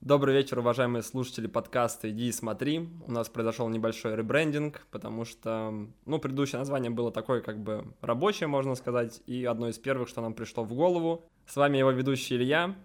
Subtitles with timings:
[0.00, 2.88] Добрый вечер, уважаемые слушатели подкаста «Иди и смотри».
[3.06, 8.46] У нас произошел небольшой ребрендинг, потому что, ну, предыдущее название было такое, как бы, рабочее,
[8.46, 11.28] можно сказать, и одно из первых, что нам пришло в голову.
[11.44, 12.76] С вами его ведущий Илья.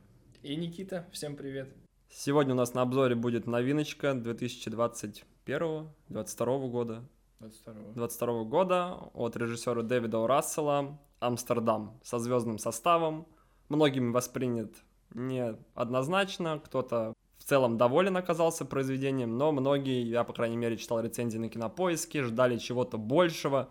[0.43, 1.07] И Никита.
[1.13, 1.73] Всем привет.
[2.09, 7.07] Сегодня у нас на обзоре будет новиночка 2021-2022 года.
[7.39, 10.27] 22 22 года от режиссера Дэвида О.
[10.27, 13.25] Рассела «Амстердам» со звездным составом.
[13.70, 14.73] Многими воспринят
[15.14, 21.38] неоднозначно, кто-то в целом доволен оказался произведением, но многие, я, по крайней мере, читал рецензии
[21.38, 23.70] на Кинопоиске, ждали чего-то большего.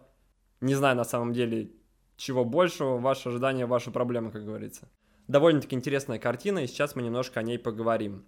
[0.61, 1.73] Не знаю, на самом деле,
[2.17, 4.89] чего большего, ваши ожидания, ваши проблемы, как говорится.
[5.27, 8.27] Довольно-таки интересная картина, и сейчас мы немножко о ней поговорим.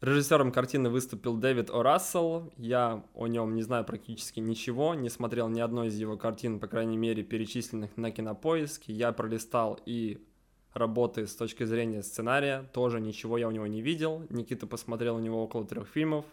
[0.00, 1.82] Режиссером картины выступил Дэвид О.
[1.82, 2.50] Рассел.
[2.56, 6.66] Я о нем не знаю практически ничего, не смотрел ни одной из его картин, по
[6.68, 8.94] крайней мере, перечисленных на кинопоиске.
[8.94, 10.26] Я пролистал и
[10.72, 14.26] работы с точки зрения сценария, тоже ничего я у него не видел.
[14.30, 16.24] Никита посмотрел у него около трех фильмов.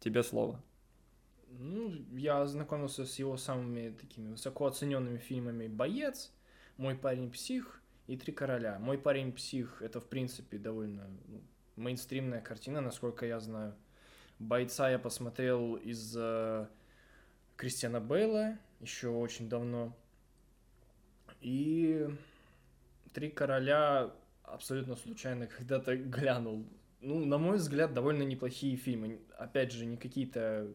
[0.00, 0.60] Тебе слово.
[1.58, 6.32] Ну, я ознакомился с его самыми такими высоко оцененными фильмами «Боец»,
[6.78, 8.78] «Мой парень псих» и «Три короля».
[8.78, 11.40] «Мой парень псих»— это, в принципе, довольно ну,
[11.76, 13.74] мейнстримная картина, насколько я знаю.
[14.38, 16.66] «Бойца» я посмотрел из э,
[17.56, 19.96] Кристиана Бейла еще очень давно.
[21.40, 22.08] И
[23.12, 26.66] «Три короля» абсолютно случайно когда-то глянул.
[27.00, 29.20] Ну, на мой взгляд, довольно неплохие фильмы.
[29.36, 30.72] Опять же, не какие-то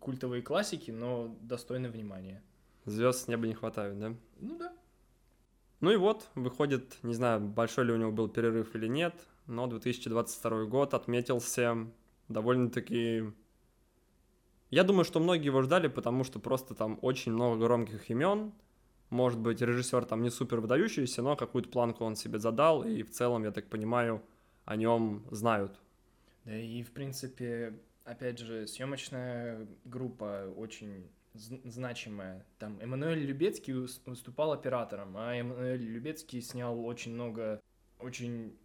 [0.00, 2.42] культовые классики, но достойны внимания.
[2.84, 4.14] Звезд с неба не хватает, да?
[4.40, 4.76] Ну да.
[5.80, 9.14] Ну и вот, выходит, не знаю, большой ли у него был перерыв или нет,
[9.46, 11.86] но 2022 год отметился
[12.28, 13.32] довольно-таки...
[14.70, 18.52] Я думаю, что многие его ждали, потому что просто там очень много громких имен,
[19.10, 23.10] может быть, режиссер там не супер выдающийся, но какую-то планку он себе задал, и в
[23.10, 24.22] целом, я так понимаю,
[24.64, 25.78] о нем знают.
[26.44, 32.46] Да и, в принципе, опять же, съемочная группа очень значимая.
[32.58, 37.60] Там Эммануэль Любецкий выступал оператором, а Эммануэль Любецкий снял очень много
[37.98, 38.56] очень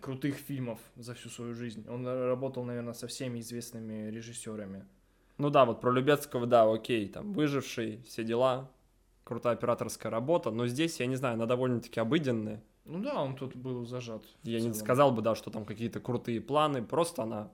[0.00, 1.86] крутых фильмов за всю свою жизнь.
[1.88, 4.84] Он работал, наверное, со всеми известными режиссерами.
[5.38, 8.70] Ну да, вот про Любецкого, да, окей, там «Выживший», все дела,
[9.30, 12.60] крутая операторская работа, но здесь, я не знаю, она довольно-таки обыденная.
[12.84, 14.24] Ну да, он тут был зажат.
[14.42, 17.52] Я не сказал бы, да, что там какие-то крутые планы, просто она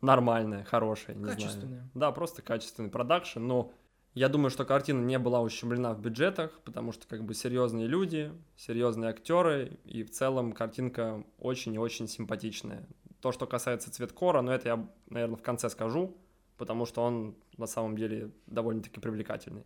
[0.00, 1.78] нормальная, хорошая, не Качественная.
[1.78, 1.90] знаю.
[1.94, 3.72] Да, просто качественный продакшн, но
[4.14, 8.32] я думаю, что картина не была ущемлена в бюджетах, потому что как бы серьезные люди,
[8.56, 12.86] серьезные актеры, и в целом картинка очень и очень симпатичная.
[13.20, 16.16] То, что касается цветкора, но это я, наверное, в конце скажу,
[16.56, 19.64] потому что он на самом деле довольно-таки привлекательный.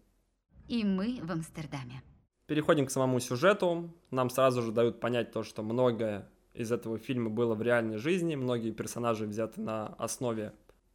[0.70, 2.00] И мы в Амстердаме.
[2.46, 3.92] Переходим к самому сюжету.
[4.12, 8.36] Нам сразу же дают понять то, что многое из этого фильма было в реальной жизни.
[8.36, 10.52] Многие персонажи взяты на основе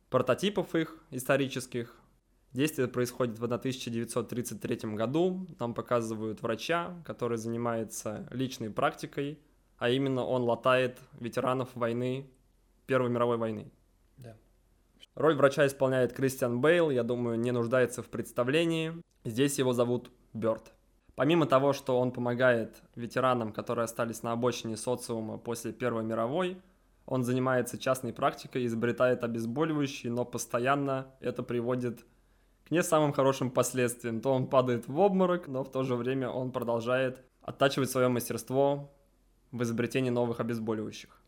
[0.09, 1.93] прототипов их исторических.
[2.53, 5.45] Действие происходит в 1933 году.
[5.59, 9.39] Нам показывают врача, который занимается личной практикой,
[9.77, 12.31] а именно он латает ветеранов войны,
[12.85, 13.69] Первой мировой войны.
[15.15, 18.91] Роль врача исполняет Кристиан Бейл, я думаю, не нуждается в представлении.
[19.23, 20.73] Здесь его зовут Бёрд.
[21.15, 26.61] Помимо того, что он помогает ветеранам, которые остались на обочине социума после Первой мировой,
[27.05, 32.03] он занимается частной практикой, изобретает обезболивающие, но постоянно это приводит
[32.67, 34.19] к не самым хорошим последствиям.
[34.19, 38.91] То он падает в обморок, но в то же время он продолжает оттачивать свое мастерство
[39.53, 41.21] в изобретении новых обезболивающих.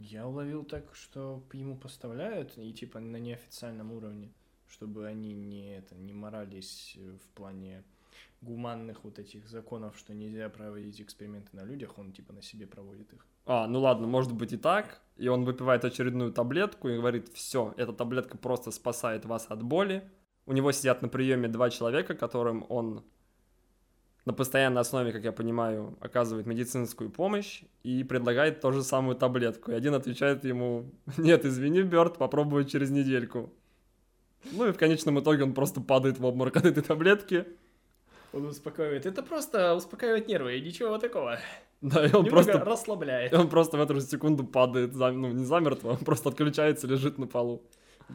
[0.00, 4.32] Я уловил так, что ему поставляют, и типа на неофициальном уровне,
[4.66, 7.84] чтобы они не, это, не морались в плане
[8.40, 13.12] гуманных вот этих законов, что нельзя проводить эксперименты на людях, он типа на себе проводит
[13.12, 13.26] их.
[13.44, 15.02] А, ну ладно, может быть и так.
[15.16, 20.10] И он выпивает очередную таблетку и говорит, все, эта таблетка просто спасает вас от боли.
[20.46, 23.04] У него сидят на приеме два человека, которым он
[24.30, 29.72] на постоянной основе, как я понимаю, оказывает медицинскую помощь и предлагает ту же самую таблетку.
[29.72, 30.84] И один отвечает ему,
[31.18, 33.52] нет, извини, Бёрд, попробую через недельку.
[34.52, 37.44] Ну и в конечном итоге он просто падает в обморок от этой таблетки.
[38.32, 39.04] Он успокаивает.
[39.04, 41.40] Это просто успокаивает нервы, и ничего такого.
[41.80, 43.34] Да, и он Немного просто, расслабляет.
[43.34, 47.26] он просто в эту же секунду падает, ну не замертво, он просто отключается, лежит на
[47.26, 47.62] полу.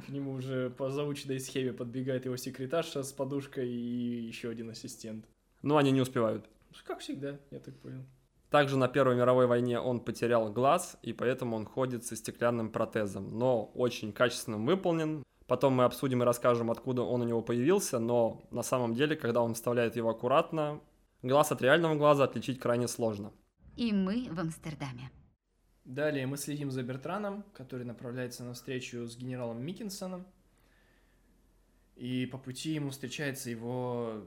[0.07, 5.25] К нему уже по заученной схеме подбегает его секретарша с подушкой и еще один ассистент.
[5.65, 6.47] Но они не успевают.
[6.85, 8.05] Как всегда, я так понял.
[8.51, 13.35] Также на Первой мировой войне он потерял глаз, и поэтому он ходит со стеклянным протезом,
[13.35, 15.23] но очень качественно выполнен.
[15.47, 19.41] Потом мы обсудим и расскажем, откуда он у него появился, но на самом деле, когда
[19.41, 20.81] он вставляет его аккуратно,
[21.23, 23.33] глаз от реального глаза отличить крайне сложно.
[23.75, 25.09] И мы в Амстердаме.
[25.83, 30.27] Далее мы следим за Бертраном, который направляется на встречу с генералом Миккинсоном.
[31.95, 34.21] И по пути ему встречается его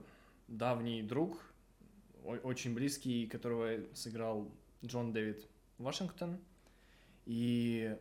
[0.48, 1.40] давний друг,
[2.24, 4.50] очень близкий, которого сыграл
[4.84, 5.46] Джон Дэвид
[5.78, 6.38] Вашингтон.
[7.26, 7.96] И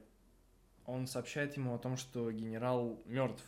[0.85, 3.43] он сообщает ему о том, что генерал мертв.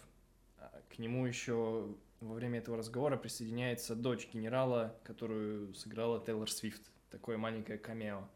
[0.57, 6.91] А к нему еще во время этого разговора присоединяется дочь генерала, которую сыграла Тейлор Свифт.
[7.09, 8.27] Такое маленькое камео.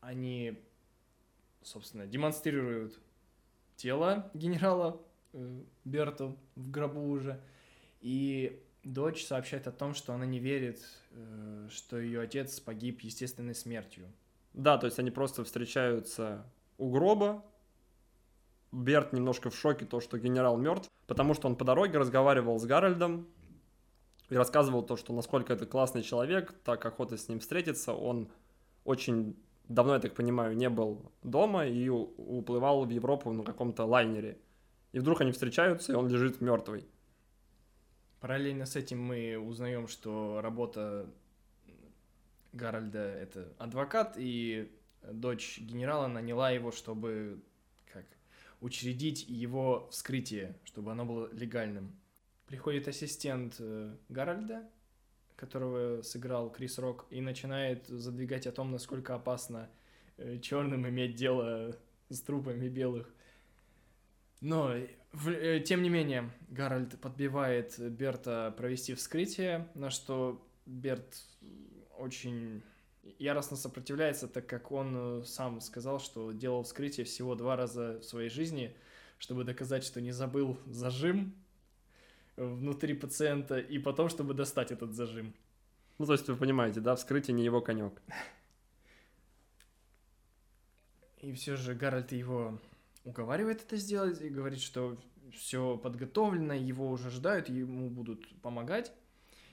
[0.00, 0.60] Они,
[1.62, 3.00] собственно, демонстрируют
[3.76, 5.00] тело генерала
[5.32, 7.40] э, Берту в гробу уже.
[8.00, 10.82] И дочь сообщает о том, что она не верит,
[11.12, 14.06] э, что ее отец погиб естественной смертью.
[14.54, 16.44] Да, то есть они просто встречаются
[16.78, 17.44] у гроба.
[18.72, 22.64] Берт немножко в шоке, то, что генерал мертв, потому что он по дороге разговаривал с
[22.64, 23.26] Гарольдом
[24.30, 27.92] и рассказывал то, что насколько это классный человек, так охота с ним встретиться.
[27.92, 28.30] Он
[28.84, 29.36] очень
[29.68, 34.38] давно, я так понимаю, не был дома и уплывал в Европу на каком-то лайнере.
[34.92, 36.86] И вдруг они встречаются, и он лежит мертвый.
[38.22, 41.10] Параллельно с этим мы узнаем, что работа
[42.52, 44.70] Гарольда это адвокат, и
[45.10, 47.42] дочь генерала наняла его, чтобы
[47.92, 48.04] как
[48.60, 51.98] учредить его вскрытие, чтобы оно было легальным.
[52.46, 54.70] Приходит ассистент э, Гарольда,
[55.34, 59.68] которого сыграл Крис Рок, и начинает задвигать о том, насколько опасно
[60.16, 61.76] э, черным иметь дело
[62.08, 63.12] с трупами белых.
[64.42, 64.74] Но,
[65.12, 71.22] в, тем не менее, Гарольд подбивает Берта провести вскрытие, на что Берт
[71.96, 72.60] очень
[73.20, 78.04] яростно сопротивляется, так как он э, сам сказал, что делал вскрытие всего два раза в
[78.04, 78.76] своей жизни,
[79.18, 81.34] чтобы доказать, что не забыл зажим
[82.36, 85.34] внутри пациента, и потом, чтобы достать этот зажим.
[85.98, 88.02] Ну, то есть вы понимаете, да, вскрытие не его конек.
[91.20, 92.58] И все же Гарольд его
[93.04, 94.98] уговаривает это сделать и говорит, что
[95.32, 98.92] все подготовлено, его уже ждают, ему будут помогать.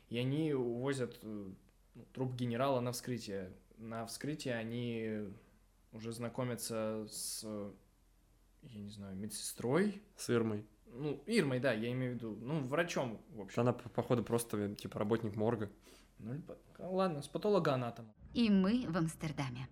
[0.10, 1.52] И они увозят э,
[1.96, 3.52] ну, труп генерала на вскрытие.
[3.78, 5.30] На вскрытие они
[5.92, 7.44] уже знакомятся с,
[8.64, 10.02] я не знаю, медсестрой.
[10.16, 10.66] С Ирмой.
[10.88, 12.38] Ну, Ирмой, да, я имею в виду.
[12.42, 13.62] Ну, врачом, в общем.
[13.62, 15.70] Она, походу, просто, типа, работник морга.
[16.18, 16.42] Ну,
[16.80, 18.12] ладно, с патологоанатомом.
[18.34, 19.68] И мы в Амстердаме.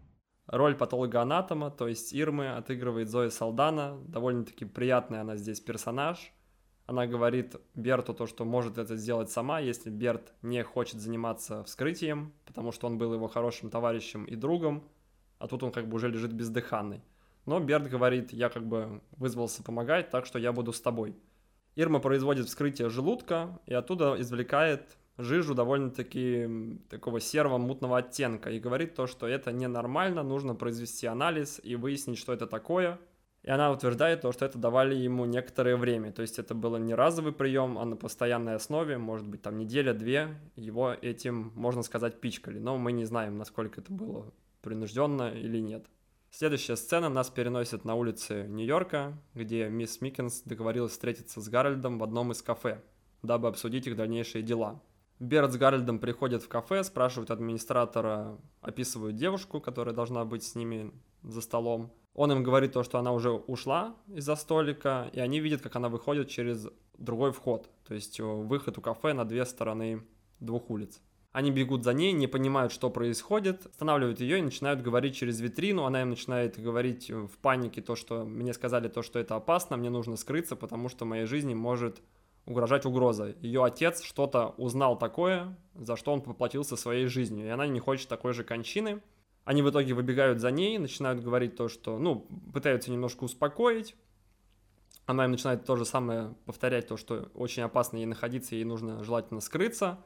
[0.47, 3.97] Роль патологоанатома, то есть Ирмы, отыгрывает Зоя Салдана.
[4.07, 6.33] Довольно-таки приятный она здесь персонаж.
[6.85, 12.33] Она говорит Берту то, что может это сделать сама, если Берт не хочет заниматься вскрытием,
[12.45, 14.87] потому что он был его хорошим товарищем и другом,
[15.37, 17.01] а тут он как бы уже лежит бездыханный.
[17.45, 21.17] Но Берт говорит, я как бы вызвался помогать, так что я буду с тобой.
[21.75, 28.95] Ирма производит вскрытие желудка и оттуда извлекает жижу довольно-таки такого серого мутного оттенка и говорит
[28.95, 32.99] то, что это ненормально, нужно произвести анализ и выяснить, что это такое–
[33.47, 36.11] и она утверждает то, что это давали ему некоторое время.
[36.11, 40.37] То есть это было не разовый прием, а на постоянной основе, может быть, там неделя-две,
[40.57, 42.59] его этим, можно сказать, пичкали.
[42.59, 45.85] Но мы не знаем, насколько это было принужденно или нет.
[46.29, 52.03] Следующая сцена нас переносит на улице Нью-Йорка, где мисс Миккенс договорилась встретиться с Гарольдом в
[52.03, 52.83] одном из кафе,
[53.23, 54.81] дабы обсудить их дальнейшие дела.
[55.19, 60.91] Берт с Гарольдом приходят в кафе, спрашивают администратора, описывают девушку, которая должна быть с ними
[61.23, 61.91] за столом.
[62.13, 65.89] Он им говорит то, что она уже ушла из-за столика, и они видят, как она
[65.89, 70.03] выходит через другой вход, то есть э, выход у кафе на две стороны
[70.39, 70.99] двух улиц.
[71.31, 75.85] Они бегут за ней, не понимают, что происходит, останавливают ее и начинают говорить через витрину.
[75.85, 79.77] Она им начинает говорить э, в панике то, что мне сказали то, что это опасно,
[79.77, 82.01] мне нужно скрыться, потому что моей жизни может
[82.47, 83.35] угрожать угроза.
[83.41, 88.07] Ее отец что-то узнал такое, за что он поплатился своей жизнью, и она не хочет
[88.07, 89.01] такой же кончины.
[89.43, 93.95] Они в итоге выбегают за ней, начинают говорить то, что, ну, пытаются немножко успокоить.
[95.05, 99.03] Она им начинает то же самое повторять, то, что очень опасно ей находиться, ей нужно
[99.03, 99.99] желательно скрыться.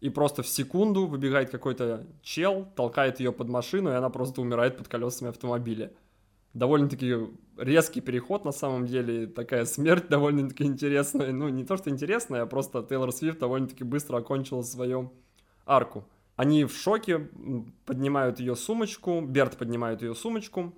[0.00, 4.76] И просто в секунду выбегает какой-то чел, толкает ее под машину, и она просто умирает
[4.76, 5.92] под колесами автомобиля.
[6.54, 7.16] Довольно-таки
[7.56, 11.32] резкий переход на самом деле, такая смерть довольно-таки интересная.
[11.32, 15.12] Ну, не то, что интересная, а просто Тейлор Свифт довольно-таки быстро окончила свою
[15.64, 16.06] арку.
[16.36, 17.30] Они в шоке,
[17.84, 20.74] поднимают ее сумочку, Берт поднимает ее сумочку.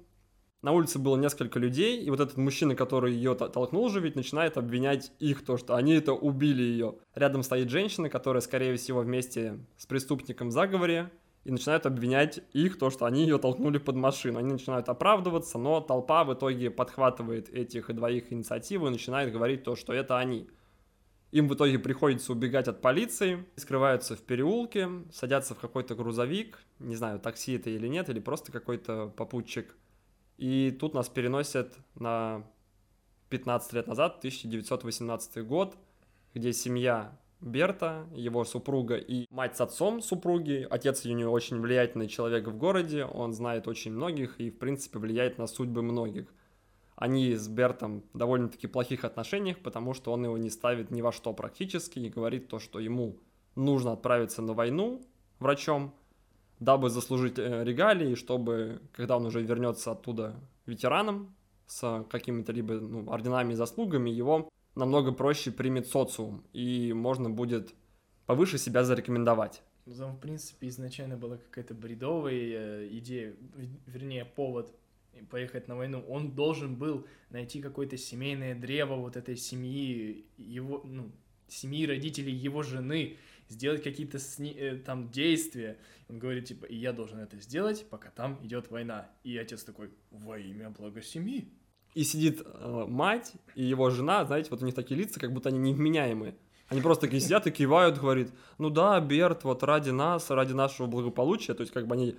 [0.62, 4.56] На улице было несколько людей, и вот этот мужчина, который ее толкнул же, ведь начинает
[4.56, 6.94] обвинять их, то, что они это убили ее.
[7.14, 11.10] Рядом стоит женщина, которая, скорее всего, вместе с преступником в заговоре,
[11.44, 14.38] и начинают обвинять их, то, что они ее толкнули под машину.
[14.38, 19.76] Они начинают оправдываться, но толпа в итоге подхватывает этих двоих инициативу и начинает говорить то,
[19.76, 20.48] что это они.
[21.32, 26.94] Им в итоге приходится убегать от полиции, скрываются в переулке, садятся в какой-то грузовик, не
[26.94, 29.76] знаю, такси это или нет, или просто какой-то попутчик.
[30.38, 32.44] И тут нас переносят на
[33.28, 35.76] 15 лет назад, 1918 год,
[36.34, 40.66] где семья Берта, его супруга и мать с отцом супруги.
[40.70, 44.98] Отец у нее очень влиятельный человек в городе, он знает очень многих и, в принципе,
[44.98, 46.32] влияет на судьбы многих.
[46.96, 51.12] Они с Бертом в довольно-таки плохих отношениях, потому что он его не ставит ни во
[51.12, 53.18] что практически и говорит то, что ему
[53.56, 55.02] нужно отправиться на войну
[55.38, 55.94] врачом,
[56.60, 60.36] дабы заслужить э, регалии, чтобы, когда он уже вернется оттуда
[60.66, 61.34] ветераном
[61.66, 67.74] с какими-то либо ну, орденами и заслугами, его намного проще примет социум, и можно будет
[68.26, 69.62] повыше себя зарекомендовать.
[69.84, 73.34] Там, в принципе, изначально была какая-то бредовая э, идея,
[73.86, 74.74] вернее, повод
[75.30, 76.04] поехать на войну.
[76.08, 81.12] Он должен был найти какое-то семейное древо вот этой семьи, его, ну,
[81.48, 85.78] семьи родителей его жены, сделать какие-то сни- э, там действия.
[86.08, 89.10] Он говорит, типа, и я должен это сделать, пока там идет война.
[89.22, 91.48] И отец такой, во имя блага семьи.
[91.94, 95.48] И сидит э, мать и его жена, знаете, вот у них такие лица, как будто
[95.48, 96.36] они невменяемые.
[96.68, 100.86] Они просто такие сидят и кивают, говорит, ну да, Берт, вот ради нас, ради нашего
[100.86, 102.16] благополучия, то есть как бы они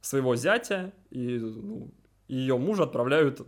[0.00, 1.90] своего зятя и, ну,
[2.28, 3.40] ее мужа отправляют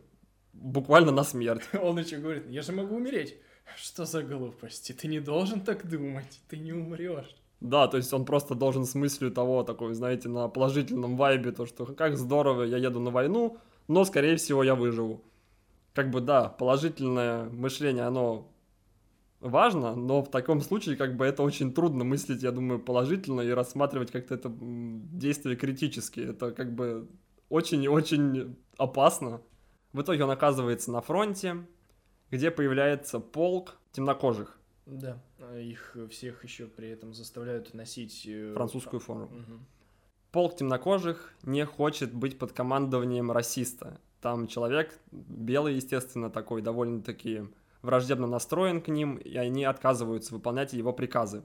[0.53, 1.63] буквально на смерть.
[1.83, 3.37] Он еще говорит, я же могу умереть.
[3.77, 4.93] Что за глупости?
[4.93, 7.37] Ты не должен так думать, ты не умрешь.
[7.61, 11.67] Да, то есть он просто должен с мыслью того, такой, знаете, на положительном вайбе, то,
[11.67, 15.25] что как здорово, я еду на войну, но, скорее всего, я выживу.
[15.97, 18.53] Как бы, да, положительное мышление, оно
[19.41, 23.49] важно, но в таком случае, как бы, это очень трудно мыслить, я думаю, положительно и
[23.49, 26.21] рассматривать как-то это действие критически.
[26.21, 27.09] Это, как бы,
[27.49, 29.41] очень и очень опасно.
[29.95, 31.67] В итоге он оказывается на фронте,
[32.31, 34.59] где появляется полк темнокожих.
[34.85, 38.27] Да, а их всех еще при этом заставляют носить...
[38.29, 39.25] Э, Французскую форму.
[39.29, 39.61] Угу.
[40.31, 43.99] Полк темнокожих не хочет быть под командованием расиста.
[44.27, 47.45] Там человек белый, естественно, такой довольно-таки
[47.83, 51.45] враждебно настроен к ним, и они отказываются выполнять его приказы.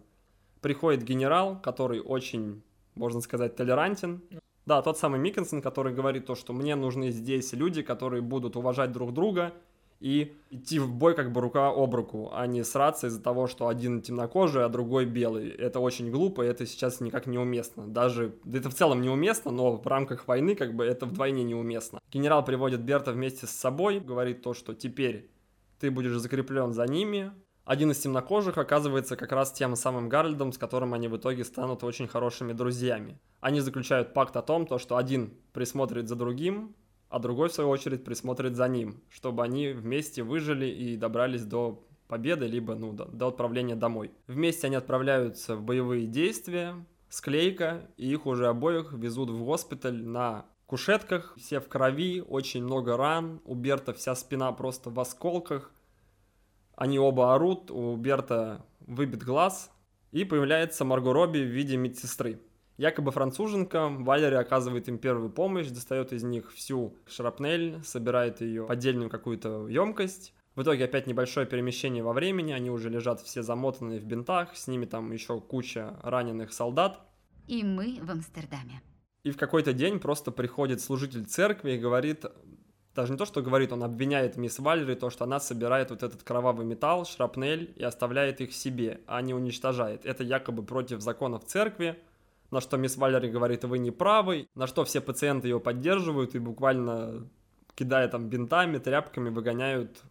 [0.62, 2.64] Приходит генерал, который очень,
[2.96, 4.24] можно сказать, толерантен,
[4.66, 8.92] да, тот самый Миккенсон, который говорит то, что мне нужны здесь люди, которые будут уважать
[8.92, 9.54] друг друга
[10.02, 13.68] и идти в бой как бы рука об руку, а не сраться из-за того, что
[13.68, 15.50] один темнокожий, а другой белый.
[15.50, 17.88] Это очень глупо, и это сейчас никак неуместно.
[17.88, 22.00] Даже, да это в целом неуместно, но в рамках войны как бы это вдвойне неуместно.
[22.12, 25.30] Генерал приводит Берта вместе с собой, говорит то, что теперь
[25.80, 27.32] ты будешь закреплен за ними,
[27.64, 31.84] один из темнокожих оказывается как раз тем самым Гарольдом, с которым они в итоге станут
[31.84, 33.20] очень хорошими друзьями.
[33.40, 36.76] Они заключают пакт о том, то, что один присмотрит за другим,
[37.12, 41.84] а другой, в свою очередь, присмотрит за ним, чтобы они вместе выжили и добрались до
[42.08, 44.12] победы, либо ну, до, до отправления домой.
[44.28, 46.76] Вместе они отправляются в боевые действия,
[47.10, 52.98] склейка, и их уже обоих везут в госпиталь на кушетках, все в крови, очень много
[52.98, 55.72] ран, у Берта вся спина просто в осколках–
[56.82, 59.72] они оба орут, у Берта выбит глаз,
[60.12, 62.42] и появляется Марго Робби в виде медсестры.
[62.82, 68.72] Якобы француженка, Валери оказывает им первую помощь, достает из них всю шрапнель, собирает ее в
[68.72, 70.34] отдельную какую-то емкость.
[70.56, 74.66] В итоге опять небольшое перемещение во времени, они уже лежат все замотанные в бинтах, с
[74.66, 77.00] ними там еще куча раненых солдат.
[77.46, 78.82] И мы в Амстердаме.
[79.22, 82.26] И в какой-то день просто приходит служитель церкви и говорит,
[82.96, 86.24] даже не то, что говорит, он обвиняет мисс Валери, то, что она собирает вот этот
[86.24, 90.04] кровавый металл, шрапнель и оставляет их себе, а не уничтожает.
[90.04, 92.00] Это якобы против законов церкви,
[92.52, 96.40] на что мисс Валери говорит, вы не правы, на что все пациенты ее поддерживают и
[96.40, 97.28] буквально
[97.76, 100.02] кидая там бинтами, тряпками, выгоняют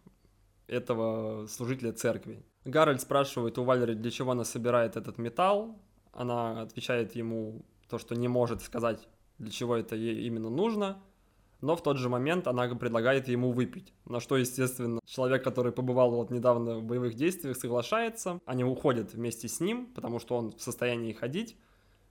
[0.67, 2.43] этого служителя церкви.
[2.65, 5.79] Гарольд спрашивает у Валери, для чего она собирает этот металл.
[6.11, 9.07] Она отвечает ему то, что не может сказать,
[9.37, 11.01] для чего это ей именно нужно–
[11.61, 13.93] но в тот же момент она предлагает ему выпить.
[14.05, 18.39] На что, естественно, человек, который побывал вот недавно в боевых действиях, соглашается.
[18.45, 21.55] Они уходят вместе с ним, потому что он в состоянии ходить.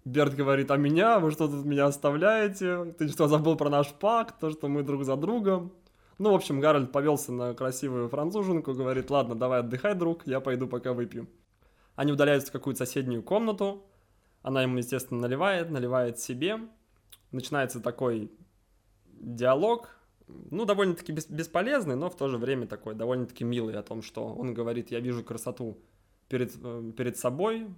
[0.05, 1.19] Берт говорит, а меня?
[1.19, 2.95] Вы что тут меня оставляете?
[2.99, 4.39] Ты что, забыл про наш пакт?
[4.41, 5.73] То, что мы друг за другом?
[6.19, 10.69] Ну, в общем, Гарольд повелся на красивую француженку, говорит, ладно, давай отдыхай, друг, я пойду
[10.69, 11.29] пока выпью.
[11.97, 13.87] Они удаляются в какую-то соседнюю комнату,
[14.43, 16.59] она ему, естественно, наливает, наливает себе.
[17.31, 18.31] Начинается такой
[19.07, 19.97] диалог,
[20.51, 24.27] ну, довольно-таки бес- бесполезный, но в то же время такой довольно-таки милый о том, что
[24.27, 25.83] он говорит, я вижу красоту
[26.29, 27.69] перед, э, перед собой,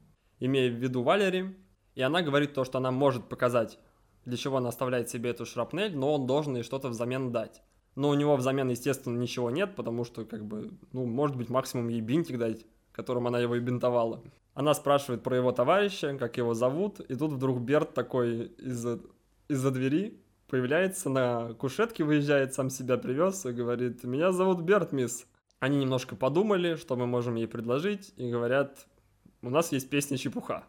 [0.41, 1.57] имея в виду Валери,
[1.95, 3.79] и она говорит то, что она может показать,
[4.25, 7.63] для чего она оставляет себе эту шрапнель, но он должен ей что-то взамен дать.
[7.95, 11.89] Но у него взамен, естественно, ничего нет, потому что, как бы, ну, может быть, максимум
[11.89, 14.23] ей бинтик дать, которым она его и бинтовала.
[14.55, 19.01] Она спрашивает про его товарища, как его зовут, и тут вдруг Берт такой из-за
[19.49, 25.27] из двери появляется на кушетке, выезжает, сам себя привез и говорит, меня зовут Берт, мисс.
[25.61, 28.87] Они немножко подумали, что мы можем ей предложить, и говорят,
[29.43, 30.65] у нас есть песня «Чепуха».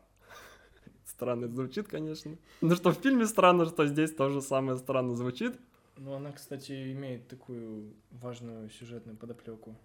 [1.13, 2.37] Странно звучит, конечно.
[2.61, 5.59] Ну что в фильме странно, что здесь тоже самое странно звучит.
[5.97, 9.75] Ну, она, кстати, имеет такую важную сюжетную подоплеку.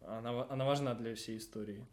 [0.00, 1.86] Она, она важна для всей истории.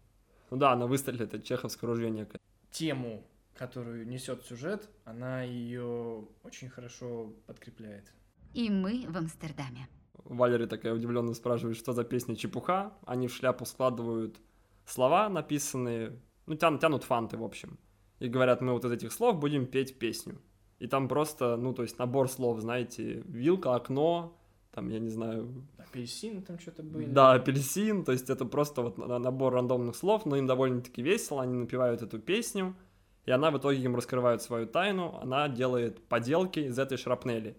[0.50, 2.40] Ну да, она выстрелит, это чеховское ружье некое.
[2.72, 3.24] Тему
[3.60, 8.14] которую несет сюжет, она ее очень хорошо подкрепляет.
[8.54, 9.90] И мы в Амстердаме.
[10.14, 12.94] Валерия такая удивленно спрашивает, что за песня чепуха.
[13.06, 14.40] Они в шляпу складывают
[14.86, 17.78] слова, написанные, ну, тянут, тянут фанты, в общем.
[18.20, 20.40] И говорят, мы вот из этих слов будем петь песню.
[20.80, 24.38] И там просто, ну, то есть набор слов, знаете, вилка, окно,
[24.72, 25.68] там, я не знаю...
[25.78, 27.06] Апельсин там что-то были.
[27.06, 31.58] Да, апельсин, то есть это просто вот набор рандомных слов, но им довольно-таки весело, они
[31.58, 32.76] напевают эту песню,
[33.26, 37.58] и она в итоге им раскрывает свою тайну, она делает поделки из этой шрапнели.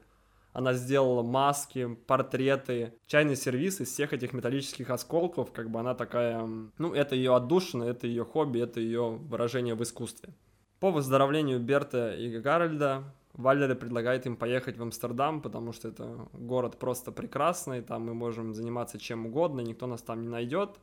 [0.53, 6.49] Она сделала маски, портреты, чайный сервис из всех этих металлических осколков, как бы она такая,
[6.79, 10.35] ну, это ее отдушина, это ее хобби, это ее выражение в искусстве.
[10.81, 16.79] По выздоровлению Берта и Гарольда Валери предлагает им поехать в Амстердам, потому что это город
[16.79, 20.81] просто прекрасный, там мы можем заниматься чем угодно, никто нас там не найдет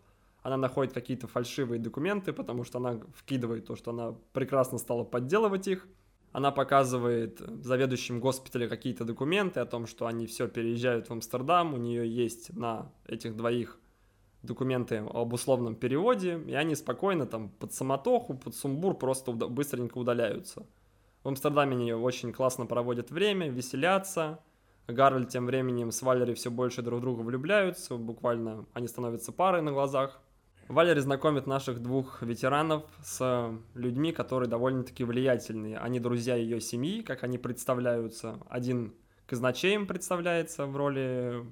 [0.48, 5.68] она находит какие-то фальшивые документы, потому что она вкидывает то, что она прекрасно стала подделывать
[5.68, 5.86] их.
[6.32, 11.78] Она показывает заведующим госпиталя какие-то документы о том, что они все переезжают в Амстердам, у
[11.78, 13.78] нее есть на этих двоих
[14.44, 19.98] документы об условном переводе, и они спокойно там под самотоху, под сумбур просто уда- быстренько
[19.98, 20.66] удаляются.
[21.24, 24.40] В Амстердаме они очень классно проводят время, веселятся.
[24.88, 29.72] Гарольд тем временем с Валери все больше друг друга влюбляются, буквально они становятся парой на
[29.72, 30.22] глазах.
[30.70, 35.78] Валерий знакомит наших двух ветеранов с людьми, которые довольно-таки влиятельные.
[35.78, 38.40] Они друзья ее семьи, как они представляются.
[38.50, 38.94] Один
[39.28, 41.46] казначеем представляется в роли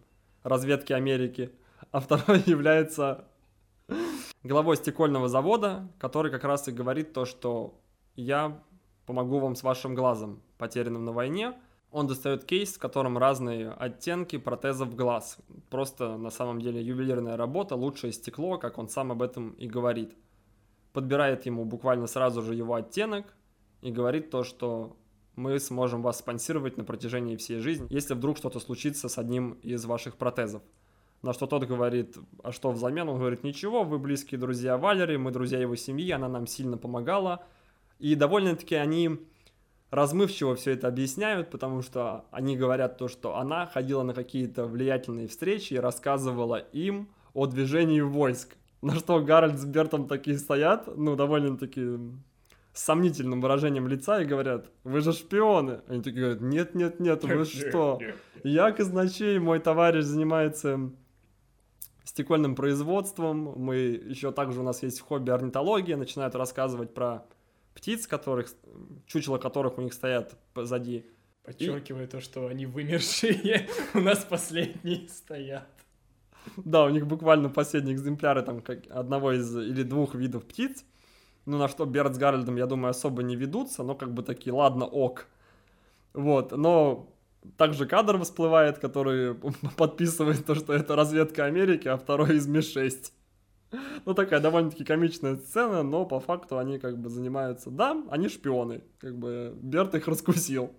[0.44, 1.52] разведки Америки,
[1.92, 3.26] а второй является
[4.44, 7.80] главой стекольного завода, который как раз и говорит то, что
[8.16, 8.62] я
[9.06, 11.54] помогу вам с вашим глазом, потерянным на войне,
[11.92, 15.38] он достает кейс, в котором разные оттенки протезов глаз.
[15.70, 20.14] Просто на самом деле ювелирная работа, лучшее стекло, как он сам об этом и говорит.
[20.92, 23.34] Подбирает ему буквально сразу же его оттенок
[23.82, 24.98] и говорит то, что
[25.36, 29.86] мы сможем вас спонсировать на протяжении всей жизни, если вдруг что-то случится с одним из
[29.86, 30.64] ваших протезов.
[31.26, 33.10] На что тот говорит, а что взамен?
[33.10, 37.44] Он говорит, ничего, вы близкие друзья Валери, мы друзья его семьи, она нам сильно помогала.
[37.98, 39.18] И довольно-таки они
[39.90, 45.28] размывчиво все это объясняют, потому что они говорят то, что она ходила на какие-то влиятельные
[45.28, 48.56] встречи и рассказывала им о движении войск.
[48.84, 51.98] На что Гарольд с Бертом такие стоят, ну, довольно-таки
[52.72, 55.82] с сомнительным выражением лица и говорят, вы же шпионы.
[55.88, 58.00] Они такие говорят, нет, нет, нет, вы что?
[58.44, 60.92] Я казначей, мой товарищ занимается
[62.16, 67.26] стекольным производством, мы еще также у нас есть хобби орнитология, начинают рассказывать про
[67.74, 68.48] птиц, которых,
[69.06, 71.06] чучело которых у них стоят позади.
[71.44, 72.08] Подчеркивая и...
[72.08, 75.68] то, что они вымершие, у нас последние стоят.
[76.56, 80.86] Да, у них буквально последние экземпляры там как одного из или двух видов птиц.
[81.46, 84.54] Ну, на что Берт с Гарольдом, я думаю, особо не ведутся, но как бы такие,
[84.54, 85.28] ладно, ок.
[86.14, 87.14] Вот, но
[87.58, 89.36] также кадр всплывает, который
[89.78, 93.12] подписывает то, что это разведка Америки, а второй из Ми-6.
[94.06, 97.70] Ну, такая довольно-таки комичная сцена, но по факту они как бы занимаются...
[97.72, 98.84] Да, они шпионы.
[99.00, 100.72] Как бы Берт их раскусил.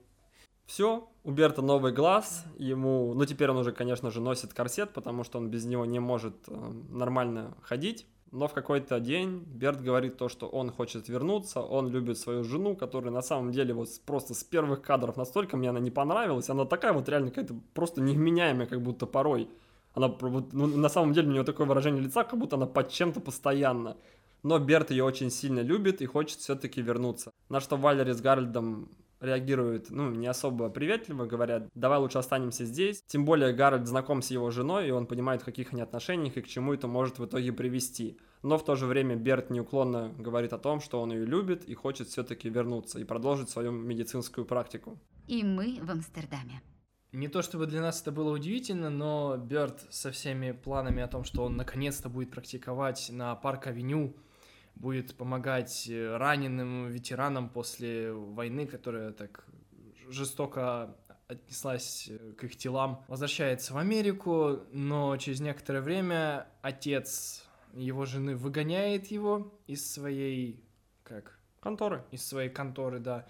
[0.66, 5.22] Все, у Берта новый глаз, ему, ну теперь он уже, конечно же, носит корсет, потому
[5.22, 8.06] что он без него не может э, нормально ходить.
[8.32, 12.74] Но в какой-то день Берт говорит то, что он хочет вернуться, он любит свою жену,
[12.74, 16.64] которая на самом деле вот просто с первых кадров настолько мне она не понравилась, она
[16.64, 19.48] такая вот реально какая-то просто невменяемая, как будто порой.
[19.94, 20.14] Она,
[20.52, 23.96] ну, на самом деле у нее такое выражение лица, как будто она под чем-то постоянно.
[24.42, 27.32] Но Берт ее очень сильно любит и хочет все-таки вернуться.
[27.48, 33.02] На что Валери с Гарольдом реагируют, ну, не особо приветливо, говорят, давай лучше останемся здесь.
[33.06, 36.42] Тем более Гарольд знаком с его женой, и он понимает, в каких они отношениях и
[36.42, 38.18] к чему это может в итоге привести.
[38.42, 41.74] Но в то же время Берт неуклонно говорит о том, что он ее любит и
[41.74, 44.98] хочет все-таки вернуться и продолжить свою медицинскую практику.
[45.26, 46.62] И мы в Амстердаме.
[47.12, 51.24] Не то чтобы для нас это было удивительно, но Бёрд со всеми планами о том,
[51.24, 54.16] что он наконец-то будет практиковать на парк-авеню,
[54.76, 59.44] будет помогать э, раненым ветеранам после войны, которая так
[60.08, 60.96] жестоко
[61.28, 68.36] отнеслась э, к их телам, возвращается в Америку, но через некоторое время отец его жены
[68.36, 70.62] выгоняет его из своей,
[71.02, 72.04] как, Конторы.
[72.10, 73.26] из своей конторы, да.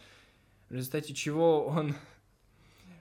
[0.69, 1.95] В результате чего он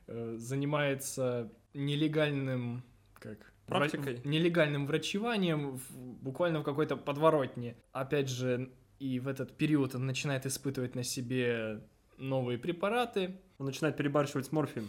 [0.08, 2.84] э, занимается нелегальным,
[3.16, 4.22] как, Практикой.
[4.24, 7.76] нелегальным врачеванием в- буквально в какой-то подворотне.
[7.92, 11.82] Опять же, и в этот период он начинает испытывать на себе
[12.18, 13.40] новые препараты.
[13.58, 14.88] Он начинает перебарщивать с морфием.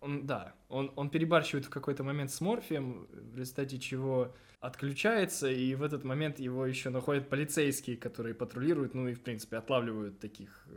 [0.00, 5.74] Он, да, он, он перебарщивает в какой-то момент с морфием, в результате чего отключается, и
[5.74, 10.66] в этот момент его еще находят полицейские, которые патрулируют, ну и, в принципе, отлавливают таких
[10.70, 10.74] э,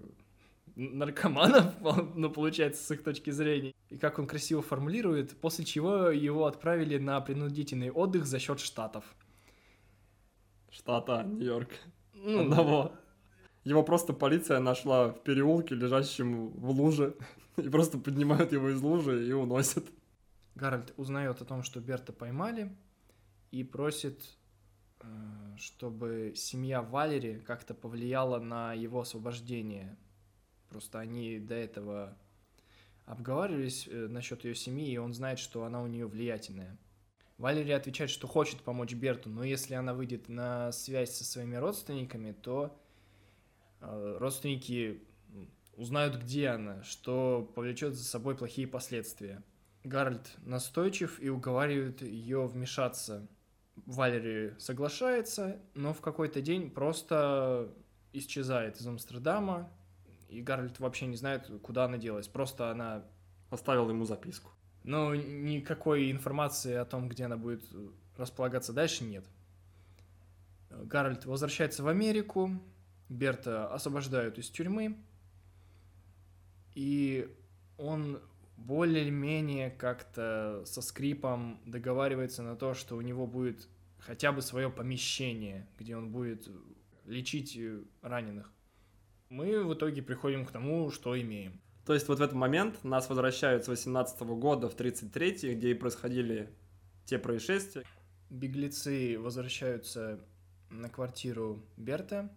[0.77, 1.73] наркоманов,
[2.15, 3.73] ну, получается, с их точки зрения.
[3.89, 9.03] И как он красиво формулирует, после чего его отправили на принудительный отдых за счет штатов.
[10.69, 11.69] Штата Нью-Йорк.
[12.13, 12.91] Ну, Одного.
[13.63, 17.15] Его просто полиция нашла в переулке, лежащем в луже.
[17.57, 19.83] И просто поднимают его из лужи и уносят.
[20.53, 22.71] Гарольд узнает о том, что Берта поймали,
[23.49, 24.37] и просит,
[24.99, 25.05] э,
[25.57, 29.97] чтобы семья Валери как-то повлияла на его освобождение.
[30.69, 32.17] Просто они до этого
[33.05, 36.77] обговаривались э, насчет ее семьи, и он знает, что она у нее влиятельная.
[37.37, 42.31] Валерия отвечает, что хочет помочь Берту, но если она выйдет на связь со своими родственниками,
[42.31, 42.77] то
[43.79, 45.01] э, родственники
[45.77, 49.43] узнают, где она, что повлечет за собой плохие последствия.
[49.83, 53.27] Гарольд настойчив и уговаривает ее вмешаться.
[53.85, 57.71] Валерия соглашается, но в какой-то день просто
[58.11, 59.71] исчезает из Амстердама,
[60.29, 62.27] и Гарольд вообще не знает, куда она делась.
[62.27, 63.05] Просто она
[63.49, 64.51] оставила ему записку.
[64.83, 67.63] но никакой информации о том, где она будет
[68.17, 69.25] располагаться дальше, нет.
[70.69, 72.51] Гарольд возвращается в Америку,
[73.09, 74.97] Берта освобождают из тюрьмы,
[76.73, 77.33] и
[77.77, 78.21] он
[78.57, 83.67] более-менее как-то со скрипом договаривается на то, что у него будет
[83.99, 86.49] хотя бы свое помещение, где он будет
[87.05, 87.57] лечить
[88.01, 88.51] раненых.
[89.29, 91.59] Мы в итоге приходим к тому, что имеем.
[91.85, 95.73] То есть вот в этот момент нас возвращают с 18 года в 33 где и
[95.73, 96.49] происходили
[97.05, 97.83] те происшествия.
[98.29, 100.19] Беглецы возвращаются
[100.69, 102.29] на квартиру Берта,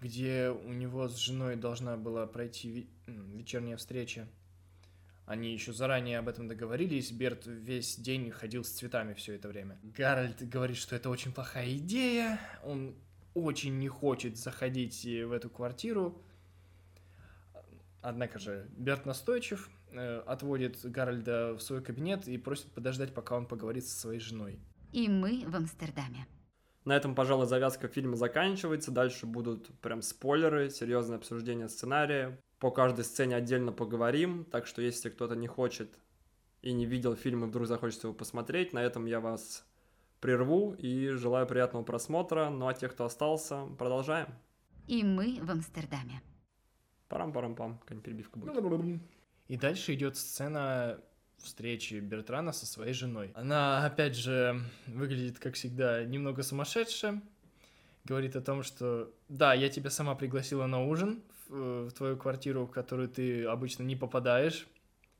[0.00, 4.28] где у него с женой должна была пройти вечерняя встреча.
[5.24, 7.10] Они еще заранее об этом договорились.
[7.10, 9.78] Берт весь день ходил с цветами все это время.
[9.82, 12.38] Гарольд говорит, что это очень плохая идея.
[12.62, 12.94] Он
[13.36, 16.22] очень не хочет заходить э, в эту квартиру.
[18.00, 23.46] Однако же Берт настойчив, э, отводит Гарольда в свой кабинет и просит подождать, пока он
[23.46, 24.58] поговорит со своей женой.
[24.92, 26.26] И мы в Амстердаме.
[26.86, 28.92] На этом, пожалуй, завязка фильма заканчивается.
[28.92, 32.40] Дальше будут прям спойлеры, серьезное обсуждение сценария.
[32.58, 34.44] По каждой сцене отдельно поговорим.
[34.44, 35.98] Так что если кто-то не хочет
[36.62, 39.65] и не видел фильм и вдруг захочет его посмотреть, на этом я вас
[40.26, 42.50] прерву и желаю приятного просмотра.
[42.50, 44.26] Ну а тех, кто остался, продолжаем.
[44.88, 46.20] И мы в Амстердаме.
[47.08, 47.78] Парам-парам-пам.
[47.78, 49.00] Какая-нибудь перебивка будет.
[49.46, 50.98] И дальше идет сцена
[51.38, 53.30] встречи Бертрана со своей женой.
[53.36, 57.22] Она, опять же, выглядит, как всегда, немного сумасшедше.
[58.02, 62.66] Говорит о том, что да, я тебя сама пригласила на ужин в, в твою квартиру,
[62.66, 64.66] в которую ты обычно не попадаешь,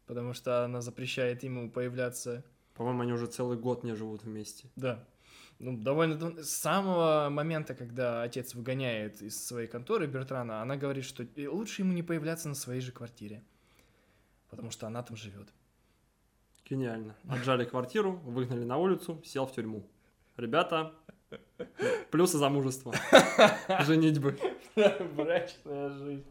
[0.06, 2.44] потому что она запрещает ему появляться.
[2.76, 4.68] По-моему, они уже целый год не живут вместе.
[4.76, 5.04] Да.
[5.58, 11.24] Ну, довольно С самого момента, когда отец выгоняет из своей конторы Бертрана, она говорит, что
[11.24, 13.42] э, лучше ему не появляться на своей же квартире,
[14.50, 15.48] потому что она там живет.
[16.68, 17.16] Гениально.
[17.28, 19.88] Отжали квартиру, выгнали на улицу, сел в тюрьму.
[20.36, 20.92] Ребята,
[22.10, 22.92] плюсы замужества.
[23.86, 24.38] Женитьбы.
[25.16, 26.26] Брачная жизнь.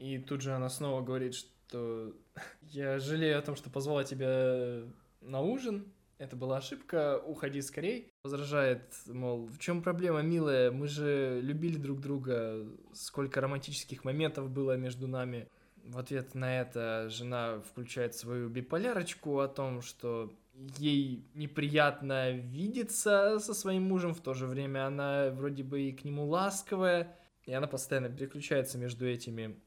[0.00, 1.50] И тут же она снова говорит, что
[2.62, 4.82] я жалею о том, что позвала тебя
[5.20, 5.92] на ужин.
[6.18, 8.12] Это была ошибка, уходи скорей.
[8.24, 10.70] Возражает, мол, в чем проблема, милая?
[10.70, 15.48] Мы же любили друг друга, сколько романтических моментов было между нами.
[15.82, 20.30] В ответ на это жена включает свою биполярочку о том, что
[20.76, 26.04] ей неприятно видеться со своим мужем, в то же время она вроде бы и к
[26.04, 29.58] нему ласковая, и она постоянно переключается между этими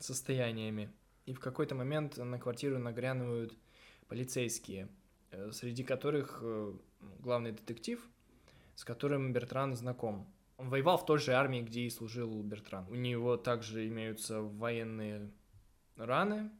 [0.00, 0.90] состояниями.
[1.26, 3.56] И в какой-то момент на квартиру нагрянывают
[4.08, 4.88] полицейские,
[5.30, 6.72] э, среди которых э,
[7.20, 8.04] главный детектив,
[8.74, 10.26] с которым Бертран знаком.
[10.56, 12.86] Он воевал в той же армии, где и служил Бертран.
[12.88, 15.30] У него также имеются военные
[15.96, 16.50] раны,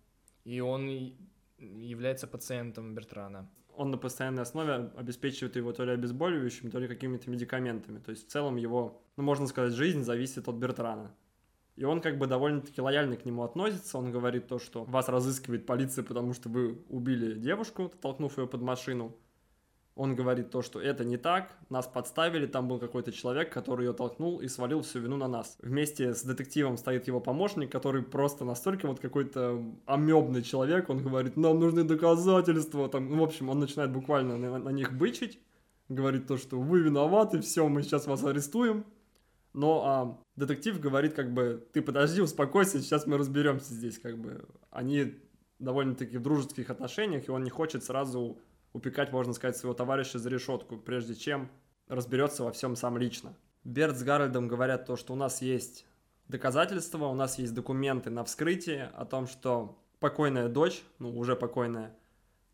[0.45, 0.89] и он
[1.59, 3.49] является пациентом Бертрана.
[3.75, 7.99] Он на постоянной основе обеспечивает его то ли обезболивающими, то ли какими-то медикаментами.
[8.01, 11.15] То есть в целом его, ну можно сказать, жизнь зависит от Бертрана.
[11.77, 13.99] И он как бы довольно-таки лояльно к нему относится.
[13.99, 18.61] Он говорит то, что вас разыскивает полиция, потому что вы убили девушку, толкнув ее под
[18.63, 19.17] машину.
[19.95, 23.93] Он говорит то, что это не так, нас подставили, там был какой-то человек, который ее
[23.93, 25.59] толкнул и свалил всю вину на нас.
[25.61, 31.37] Вместе с детективом стоит его помощник, который просто настолько вот какой-то амебный человек, он говорит,
[31.37, 35.39] нам нужны доказательства, там, ну, в общем, он начинает буквально на, на них бычить,
[35.91, 38.87] говорит то, что вы виноваты, все, мы сейчас вас арестуем.
[39.53, 44.47] Но а, детектив говорит, как бы, ты подожди, успокойся, сейчас мы разберемся здесь, как бы.
[44.71, 45.19] Они
[45.59, 48.39] довольно-таки в дружеских отношениях, и он не хочет сразу
[48.73, 51.51] упекать, можно сказать, своего товарища за решетку, прежде чем
[51.89, 53.37] разберется во всем сам лично.
[53.65, 55.87] Берт с Гарольдом говорят то, что у нас есть
[56.29, 61.95] доказательства, у нас есть документы на вскрытие о том, что покойная дочь, ну уже покойная,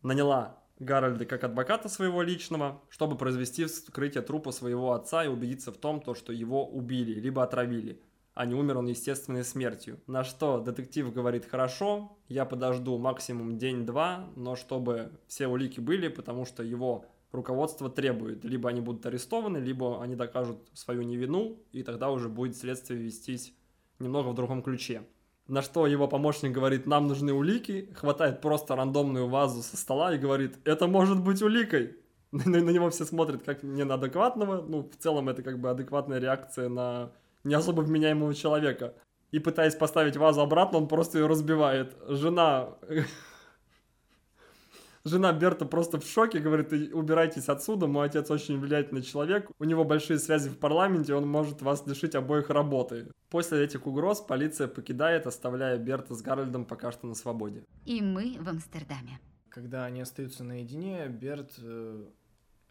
[0.03, 5.77] наняла Гарольда как адвоката своего личного, чтобы произвести вскрытие трупа своего отца и убедиться в
[5.77, 8.01] том, то, что его убили, либо отравили,
[8.33, 9.99] а не умер он естественной смертью.
[10.07, 16.45] На что детектив говорит, хорошо, я подожду максимум день-два, но чтобы все улики были, потому
[16.45, 18.45] что его руководство требует.
[18.45, 23.53] Либо они будут арестованы, либо они докажут свою невину, и тогда уже будет следствие вестись
[23.99, 25.03] немного в другом ключе.
[25.49, 30.19] На что его помощник говорит, нам нужны улики, хватает просто рандомную вазу со стола и
[30.19, 31.97] говорит, это может быть уликой.
[32.31, 36.19] На, него все смотрят как не на адекватного, ну, в целом это как бы адекватная
[36.19, 37.11] реакция на
[37.43, 38.93] не особо вменяемого человека.
[39.31, 41.97] И пытаясь поставить вазу обратно, он просто ее разбивает.
[42.07, 42.77] Жена
[45.05, 49.83] Жена Берта просто в шоке, говорит, убирайтесь отсюда, мой отец очень влиятельный человек, у него
[49.83, 53.11] большие связи в парламенте, он может вас лишить обоих работы.
[53.29, 57.63] После этих угроз полиция покидает, оставляя Берта с Гарольдом пока что на свободе.
[57.85, 59.19] И мы в Амстердаме.
[59.49, 62.05] Когда они остаются наедине, Берт, э,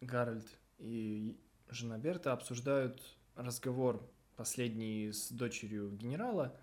[0.01, 0.47] Гарольд
[0.79, 1.37] и
[1.69, 3.01] жена Берта обсуждают
[3.35, 4.03] разговор
[4.37, 6.57] последний с дочерью генерала.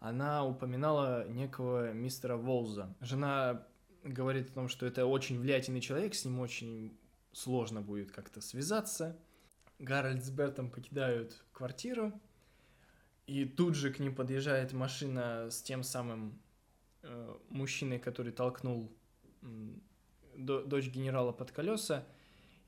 [0.00, 2.94] Она упоминала некого мистера Волза.
[3.00, 3.66] Жена
[4.04, 6.96] говорит о том, что это очень влиятельный человек, с ним очень
[7.32, 9.18] сложно будет как-то связаться.
[9.78, 12.12] Гарольд с Бертом покидают квартиру,
[13.26, 16.38] и тут же к ним подъезжает машина с тем самым
[17.02, 18.92] э, мужчиной, который толкнул
[19.42, 19.46] э,
[20.36, 22.06] дочь генерала под колеса,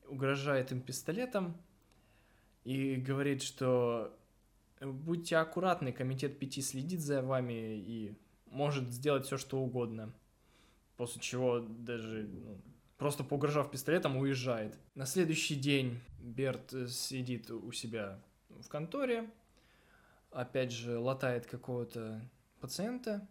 [0.09, 1.57] угрожает им пистолетом
[2.65, 4.17] и говорит, что
[4.81, 10.13] будьте аккуратны, комитет пяти следит за вами и может сделать все, что угодно
[10.97, 12.61] после чего даже ну,
[12.97, 14.79] просто поугрожав пистолетом, уезжает.
[14.95, 19.31] На следующий день Берт э, сидит у себя в конторе,
[20.31, 22.21] опять же латает какого-то
[22.61, 23.29] пациента,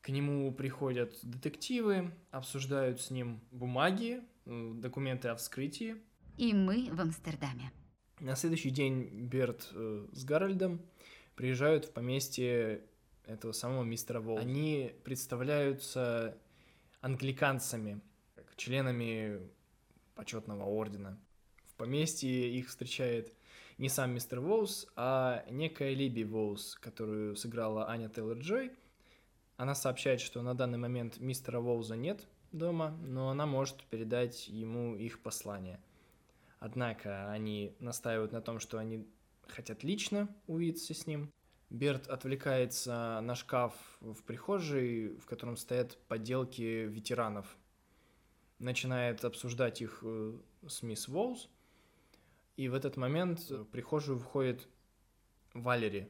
[0.00, 5.96] к нему приходят детективы, обсуждают с ним бумаги, э, документы о вскрытии.
[6.36, 7.72] И мы в Амстердаме.
[8.20, 10.80] На следующий день Берт э, с Гарольдом
[11.34, 12.82] приезжают в поместье
[13.24, 14.38] этого самого мистера Волл.
[14.38, 16.38] Они представляются
[17.00, 18.00] англиканцами,
[18.56, 19.40] членами
[20.14, 21.18] почетного ордена.
[21.66, 23.32] В поместье их встречает
[23.78, 28.72] не сам мистер Воус, а некая Либи Воус, которую сыграла Аня Тейлор-Джой.
[29.56, 34.96] Она сообщает, что на данный момент мистера Воуза нет дома, но она может передать ему
[34.96, 35.80] их послание.
[36.58, 39.06] Однако они настаивают на том, что они
[39.46, 41.30] хотят лично увидеться с ним.
[41.70, 47.56] Берт отвлекается на шкаф в прихожей, в котором стоят подделки ветеранов.
[48.58, 51.48] Начинает обсуждать их э, с мисс Волс.
[52.56, 54.66] И в этот момент в прихожую входит
[55.52, 56.08] Валери.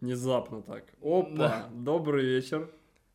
[0.00, 0.84] Внезапно так.
[1.02, 1.70] Опа, да.
[1.72, 2.70] добрый вечер.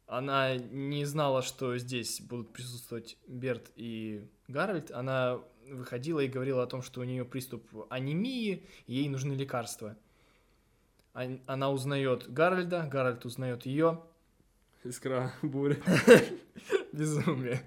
[0.06, 4.92] Она не знала, что здесь будут присутствовать Берт и Гарольд.
[4.92, 9.98] Она выходила и говорила о том, что у нее приступ анемии, и ей нужны лекарства
[11.16, 14.02] она узнает Гарольда, Гарольд узнает ее.
[14.84, 15.78] Искра буря.
[16.92, 17.62] Безумие.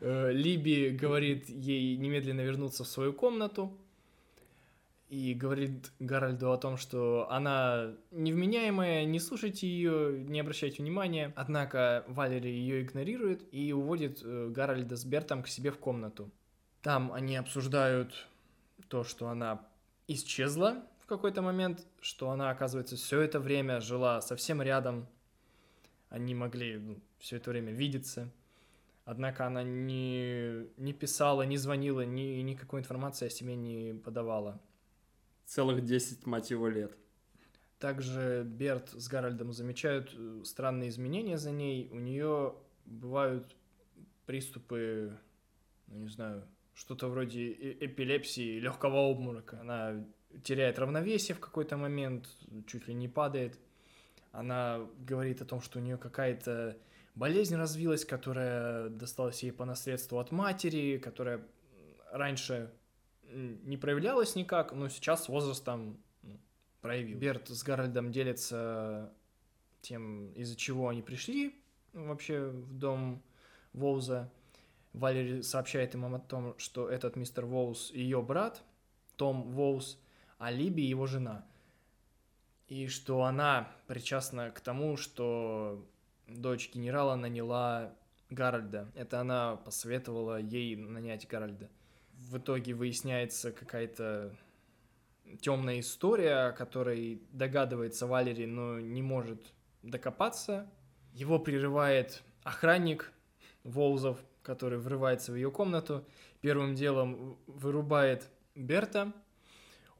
[0.00, 3.76] Э, Либи говорит ей немедленно вернуться в свою комнату
[5.10, 11.32] и говорит Гарольду о том, что она невменяемая, не слушайте ее, не обращайте внимания.
[11.36, 16.30] Однако Валери ее игнорирует и уводит э, Гарольда с Бертом к себе в комнату.
[16.80, 18.28] Там они обсуждают
[18.88, 19.66] то, что она
[20.06, 25.06] исчезла какой-то момент, что она, оказывается, все это время жила совсем рядом.
[26.08, 28.30] Они могли ну, все это время видеться.
[29.04, 34.60] Однако она не, не писала, не звонила, ни, никакой информации о себе не подавала.
[35.46, 36.96] Целых 10, мать его, лет.
[37.80, 41.88] Также Берт с Гарольдом замечают э, странные изменения за ней.
[41.90, 43.56] У нее бывают
[44.26, 45.18] приступы,
[45.88, 49.60] ну не знаю, что-то вроде э, эпилепсии, легкого обморока.
[49.60, 50.04] Она
[50.42, 52.28] теряет равновесие в какой-то момент,
[52.66, 53.58] чуть ли не падает.
[54.32, 56.76] Она говорит о том, что у нее какая-то
[57.14, 61.46] болезнь развилась, которая досталась ей по наследству от матери, которая
[62.12, 62.72] раньше
[63.32, 66.38] не проявлялось никак, но сейчас возраст там ну,
[66.80, 67.18] проявил.
[67.18, 69.12] Берт с Гарольдом делятся
[69.82, 71.54] тем, из-за чего они пришли
[71.92, 73.22] вообще в дом
[73.72, 74.30] Воуза.
[74.92, 78.62] Валери сообщает им о том, что этот мистер Воуз ее брат,
[79.16, 80.00] Том Воуз,
[80.40, 81.44] а Либи его жена.
[82.66, 85.86] И что она причастна к тому, что
[86.26, 87.94] дочь генерала наняла
[88.30, 88.90] Гарольда.
[88.94, 91.68] Это она посоветовала ей нанять Гарольда.
[92.14, 94.34] В итоге выясняется какая-то
[95.42, 100.70] темная история, о которой догадывается Валерий, но не может докопаться.
[101.12, 103.12] Его прерывает охранник
[103.62, 106.06] Волзов, который врывается в ее комнату.
[106.40, 109.12] Первым делом вырубает Берта.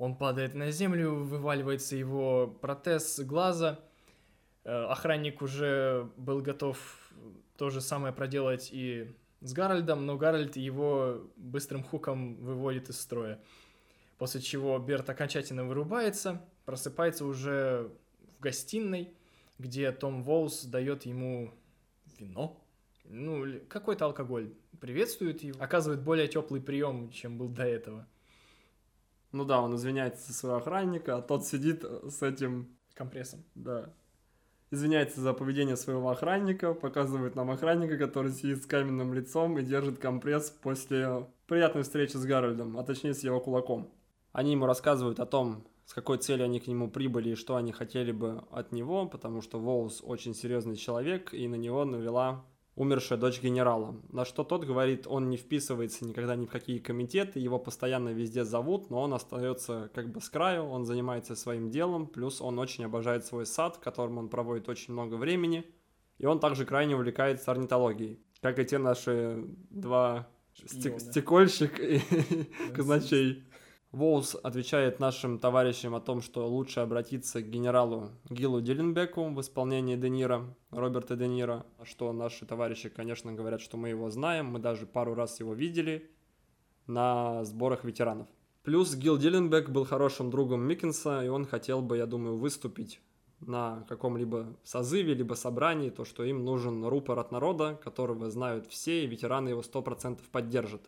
[0.01, 3.81] Он падает на землю, вываливается его протез глаза.
[4.65, 6.79] Э, охранник уже был готов
[7.59, 13.43] то же самое проделать и с Гарольдом, но Гарольд его быстрым хуком выводит из строя.
[14.17, 17.91] После чего Берт окончательно вырубается, просыпается уже
[18.39, 19.13] в гостиной,
[19.59, 21.53] где Том Волс дает ему
[22.19, 22.59] вино,
[23.05, 28.09] ну, какой-то алкоголь, приветствует его, оказывает более теплый прием, чем был до этого.
[29.33, 32.77] Ну да, он извиняется за своего охранника, а тот сидит с этим...
[32.95, 33.45] Компрессом.
[33.55, 33.95] Да.
[34.71, 39.99] Извиняется за поведение своего охранника, показывает нам охранника, который сидит с каменным лицом и держит
[39.99, 43.91] компресс после приятной встречи с Гарольдом, а точнее с его кулаком.
[44.33, 47.73] Они ему рассказывают о том, с какой целью они к нему прибыли и что они
[47.73, 52.45] хотели бы от него, потому что Воус очень серьезный человек, и на него навела
[52.81, 53.95] умершая дочь генерала.
[54.11, 58.43] На что тот говорит, он не вписывается никогда ни в какие комитеты, его постоянно везде
[58.43, 62.87] зовут, но он остается как бы с краю, он занимается своим делом, плюс он очень
[62.87, 65.67] обожает свой сад, в котором он проводит очень много времени,
[66.17, 72.01] и он также крайне увлекается орнитологией, как и те наши два стек- стекольщик и
[72.75, 73.45] казначей.
[73.93, 79.97] Воус отвечает нашим товарищам о том, что лучше обратиться к генералу Гилу Дилленбеку в исполнении
[79.97, 84.61] Де Ниро, Роберта Де Ниро, что наши товарищи, конечно, говорят, что мы его знаем, мы
[84.61, 86.09] даже пару раз его видели
[86.87, 88.29] на сборах ветеранов.
[88.63, 93.01] Плюс Гил Дилленбек был хорошим другом Миккенса, и он хотел бы, я думаю, выступить
[93.41, 99.03] на каком-либо созыве, либо собрании, то, что им нужен рупор от народа, которого знают все,
[99.03, 100.83] и ветераны его 100% поддержат.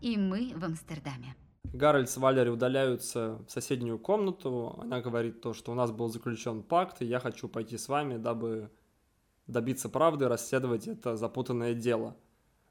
[0.00, 1.34] И мы в Амстердаме.
[1.72, 4.78] Гарольд с Валери удаляются в соседнюю комнату.
[4.80, 8.16] Она говорит то, что у нас был заключен пакт, и я хочу пойти с вами,
[8.16, 8.70] дабы
[9.46, 12.16] добиться правды, расследовать это запутанное дело.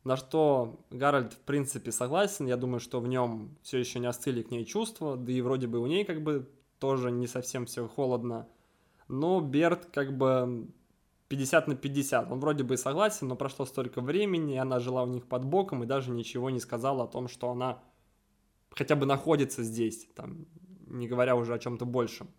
[0.04, 2.48] На что Гарольд, в принципе, согласен.
[2.48, 5.68] Я думаю, что в нем все еще не остыли к ней чувства, да и вроде
[5.68, 8.48] бы у ней как бы тоже не совсем все холодно.
[9.08, 10.68] Но Берт как бы
[11.28, 12.32] 50 на 50.
[12.32, 15.84] Он вроде бы согласен, но прошло столько времени, и она жила у них под боком
[15.84, 17.80] и даже ничего не сказала о том, что она
[18.78, 20.46] хотя бы находится здесь, там,
[20.86, 22.30] не говоря уже о чем-то большем.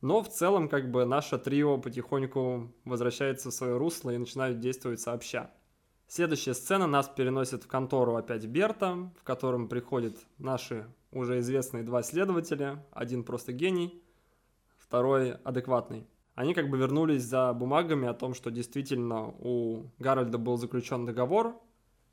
[0.00, 5.00] Но в целом, как бы, наше трио потихоньку возвращается в свое русло и начинают действовать
[5.00, 5.50] сообща.
[6.06, 12.02] Следующая сцена нас переносит в контору опять Берта, в котором приходят наши уже известные два
[12.02, 12.84] следователя.
[12.92, 14.02] Один просто гений,
[14.78, 16.06] второй адекватный.
[16.34, 21.60] Они как бы вернулись за бумагами о том, что действительно у Гарольда был заключен договор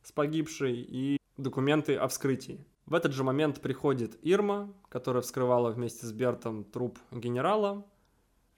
[0.03, 2.65] с погибшей и документы о вскрытии.
[2.87, 7.85] В этот же момент приходит Ирма, которая вскрывала вместе с Бертом труп генерала,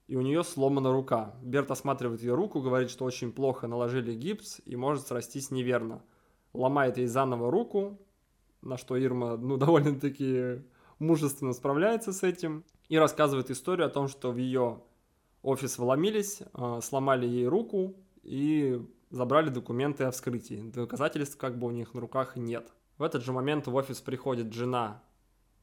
[0.08, 1.34] и у нее сломана рука.
[1.42, 6.04] Берт осматривает ее руку, говорит, что очень плохо наложили гипс и может срастись неверно.
[6.54, 8.00] Ломает ей заново руку,
[8.62, 10.64] на что Ирма, ну, довольно-таки
[11.00, 14.82] мужественно справляется с этим, и рассказывает историю о том, что в ее
[15.42, 20.70] офис вломились, а, сломали ей руку и забрали документы о вскрытии.
[20.72, 22.72] Доказательств как бы у них на руках нет.
[23.00, 25.02] В этот же момент в офис приходит жена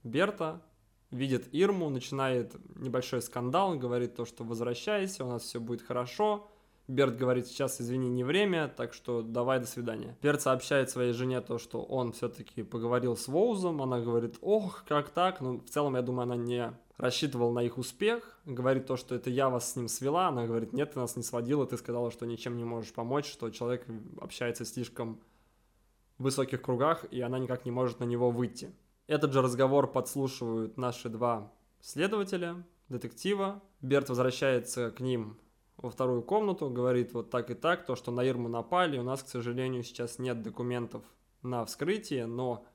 [0.02, 0.62] Берта,
[1.10, 6.48] видит Ирму, начинает небольшой скандал, говорит то, что возвращайся, у нас все будет хорошо.
[6.88, 10.16] Берт говорит, сейчас, извини, не время, так что давай, до свидания.
[10.22, 15.10] Берт сообщает своей жене то, что он все-таки поговорил с Воузом, она говорит, ох, как
[15.10, 19.14] так, ну, в целом, я думаю, она не рассчитывала на их успех, говорит то, что
[19.14, 22.10] это я вас с ним свела, она говорит, нет, ты нас не сводила, ты сказала,
[22.10, 23.84] что ничем не можешь помочь, что человек
[24.20, 25.20] общается слишком
[26.18, 28.74] в высоких кругах, и она никак не может на него выйти.
[29.06, 33.62] Этот же разговор подслушивают наши два следователя, детектива.
[33.80, 35.38] Берт возвращается к ним
[35.76, 39.22] во вторую комнату, говорит вот так и так, то, что на Ирму напали, у нас,
[39.22, 41.02] к сожалению, сейчас нет документов
[41.42, 42.66] на вскрытие, но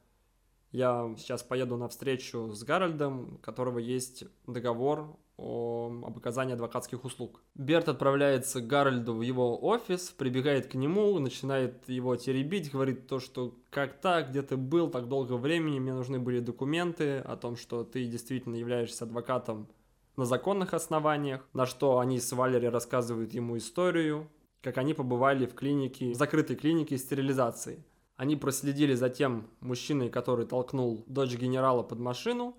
[0.72, 7.04] я сейчас поеду на встречу с Гарольдом, у которого есть договор о, об оказании адвокатских
[7.04, 7.42] услуг.
[7.56, 13.20] Берт отправляется к Гарольду в его офис, прибегает к нему, начинает его теребить, говорит то,
[13.20, 17.58] что как так, где ты был так долго времени, мне нужны были документы о том,
[17.58, 19.68] что ты действительно являешься адвокатом
[20.16, 24.30] на законных основаниях, на что они с Валери рассказывают ему историю,
[24.62, 27.84] как они побывали в клинике, в закрытой клинике стерилизации.
[28.22, 32.56] Они проследили за тем мужчиной, который толкнул дочь генерала под машину,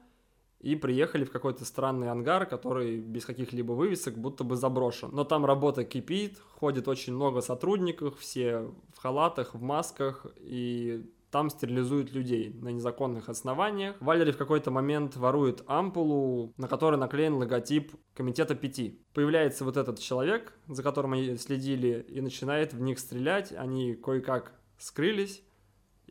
[0.59, 5.11] и приехали в какой-то странный ангар, который без каких-либо вывесок будто бы заброшен.
[5.13, 11.49] Но там работа кипит, ходит очень много сотрудников, все в халатах, в масках, и там
[11.49, 13.95] стерилизуют людей на незаконных основаниях.
[14.01, 19.01] Валери в какой-то момент ворует ампулу, на которой наклеен логотип Комитета Пяти.
[19.15, 23.53] Появляется вот этот человек, за которым они следили, и начинает в них стрелять.
[23.53, 25.45] Они кое-как скрылись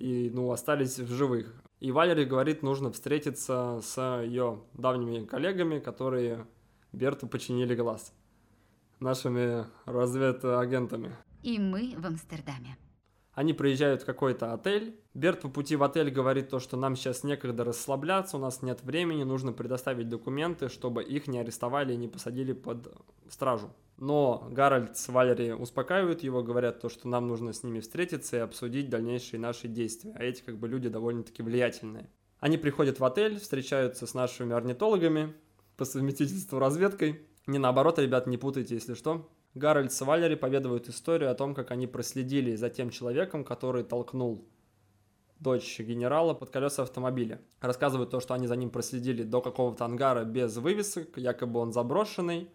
[0.02, 1.54] и, ну, остались в живых.
[1.80, 6.48] И Валери говорит, нужно встретиться с ее давними коллегами, которые
[6.92, 8.14] Берту починили глаз.
[9.00, 11.16] Нашими разведагентами.
[11.44, 12.78] И мы в Амстердаме.
[13.34, 15.00] Они приезжают в какой-то отель.
[15.14, 18.84] Берт по пути в отель говорит то, что нам сейчас некогда расслабляться, у нас нет
[18.84, 22.94] времени, нужно предоставить документы, чтобы их не арестовали и не посадили под
[23.30, 23.72] стражу.
[24.02, 28.40] Но Гарольд с Валери успокаивают его, говорят то, что нам нужно с ними встретиться и
[28.40, 30.16] обсудить дальнейшие наши действия.
[30.18, 32.10] А эти как бы люди довольно-таки влиятельные.
[32.40, 35.36] Они приходят в отель, встречаются с нашими орнитологами
[35.78, 37.28] по совместительству разведкой.
[37.46, 39.30] Не наоборот, ребят, не путайте, если что.
[39.54, 44.50] Гарольд с Валери поведывают историю о том, как они проследили за тем человеком, который толкнул
[45.38, 47.40] дочь генерала под колеса автомобиля.
[47.60, 52.50] Рассказывают то, что они за ним проследили до какого-то ангара без вывесок, якобы он заброшенный,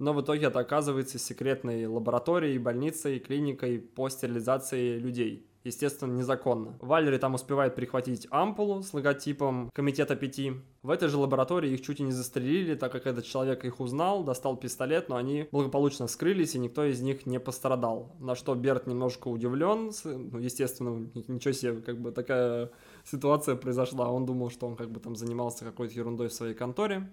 [0.00, 5.46] но в итоге это оказывается секретной лабораторией, больницей, клиникой по стерилизации людей.
[5.62, 6.78] Естественно, незаконно.
[6.80, 10.54] Валери там успевает прихватить ампулу с логотипом Комитета Пяти.
[10.82, 14.24] В этой же лаборатории их чуть и не застрелили, так как этот человек их узнал,
[14.24, 18.16] достал пистолет, но они благополучно скрылись, и никто из них не пострадал.
[18.20, 22.70] На что Берт немножко удивлен, ну, естественно, ничего себе, как бы такая
[23.04, 24.10] ситуация произошла.
[24.10, 27.10] Он думал, что он как бы там занимался какой-то ерундой в своей конторе.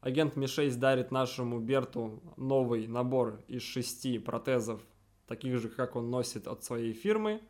[0.00, 4.80] Агент Ми-6 дарит нашему Берту новый набор из шести протезов,
[5.26, 7.40] таких же, как он носит от своей фирмы,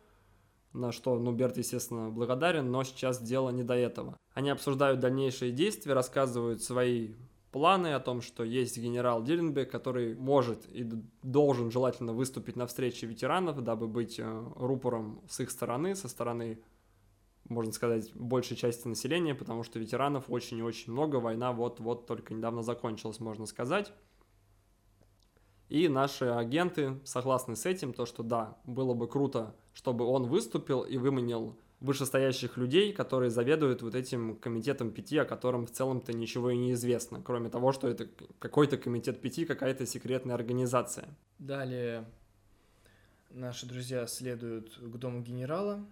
[0.73, 4.17] на что, ну, Берт, естественно, благодарен, но сейчас дело не до этого.
[4.33, 7.13] Они обсуждают дальнейшие действия, рассказывают свои
[7.51, 10.87] планы о том, что есть генерал Дилленбек, который может и
[11.23, 16.59] должен желательно выступить на встрече ветеранов, дабы быть э, рупором с их стороны, со стороны
[17.49, 22.33] можно сказать, большей части населения, потому что ветеранов очень и очень много, война вот-вот только
[22.33, 23.91] недавно закончилась, можно сказать.
[25.67, 30.81] И наши агенты согласны с этим, то что да, было бы круто, чтобы он выступил
[30.81, 36.49] и выманил вышестоящих людей, которые заведуют вот этим комитетом пяти, о котором в целом-то ничего
[36.49, 38.07] и не известно, кроме того, что это
[38.39, 41.07] какой-то комитет пяти, какая-то секретная организация.
[41.37, 42.05] Далее
[43.29, 45.85] наши друзья следуют к дому генерала,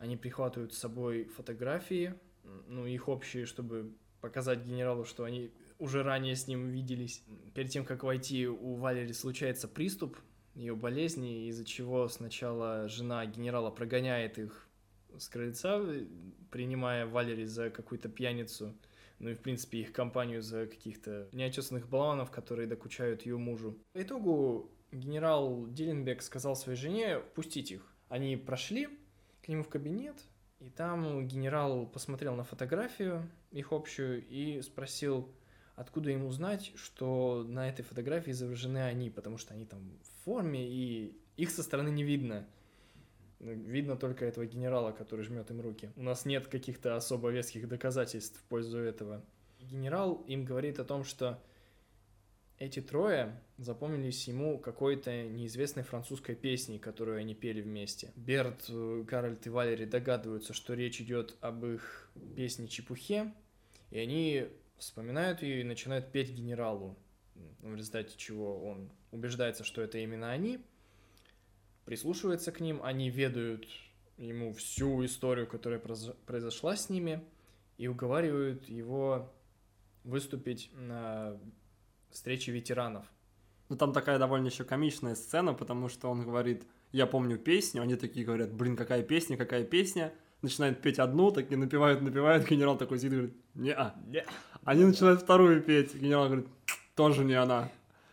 [0.00, 2.14] они прихватывают с собой фотографии,
[2.66, 3.92] ну, их общие, чтобы
[4.22, 7.22] показать генералу, что они уже ранее с ним виделись.
[7.54, 10.18] Перед тем, как войти, у Валери случается приступ
[10.54, 14.68] ее болезни, из-за чего сначала жена генерала прогоняет их
[15.18, 15.82] с крыльца,
[16.50, 18.74] принимая Валери за какую-то пьяницу,
[19.18, 23.78] ну и, в принципе, их компанию за каких-то неотесанных баллонов, которые докучают ее мужу.
[23.92, 27.86] По итогу генерал Дилленбек сказал своей жене пустить их.
[28.08, 28.88] Они прошли,
[29.42, 30.16] к нему в кабинет,
[30.60, 35.28] и там генерал посмотрел на фотографию, их общую, и спросил,
[35.74, 40.68] откуда ему знать, что на этой фотографии изображены они, потому что они там в форме,
[40.68, 42.46] и их со стороны не видно.
[43.38, 45.90] Видно только этого генерала, который жмет им руки.
[45.96, 49.24] У нас нет каких-то особо веских доказательств в пользу этого.
[49.60, 51.42] Генерал им говорит о том, что
[52.60, 58.12] эти трое запомнились ему какой-то неизвестной французской песней, которую они пели вместе.
[58.16, 63.32] Берт, Гарольд и Валери догадываются, что речь идет об их песне «Чепухе»,
[63.90, 64.46] и они
[64.76, 66.96] вспоминают ее и начинают петь генералу,
[67.60, 70.60] в результате чего он убеждается, что это именно они,
[71.86, 73.66] прислушивается к ним, они ведают
[74.18, 77.24] ему всю историю, которая произошла с ними,
[77.78, 79.32] и уговаривают его
[80.04, 81.40] выступить на
[82.10, 83.04] встречи ветеранов.
[83.68, 87.94] Ну, там такая довольно еще комичная сцена, потому что он говорит, я помню песню, они
[87.94, 92.98] такие говорят, блин, какая песня, какая песня, начинают петь одну, такие напевают, напевают, генерал такой
[92.98, 93.94] сидит и говорит, не-а.
[94.06, 94.24] Не.
[94.64, 96.46] Они начинают вторую петь, генерал говорит,
[96.96, 97.70] тоже не она.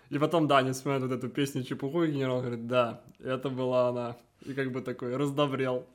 [0.09, 3.89] И потом, да, они вспоминают вот эту песню чепуху, и генерал говорит, да, это была
[3.89, 4.17] она.
[4.45, 5.85] И как бы такой раздобрел.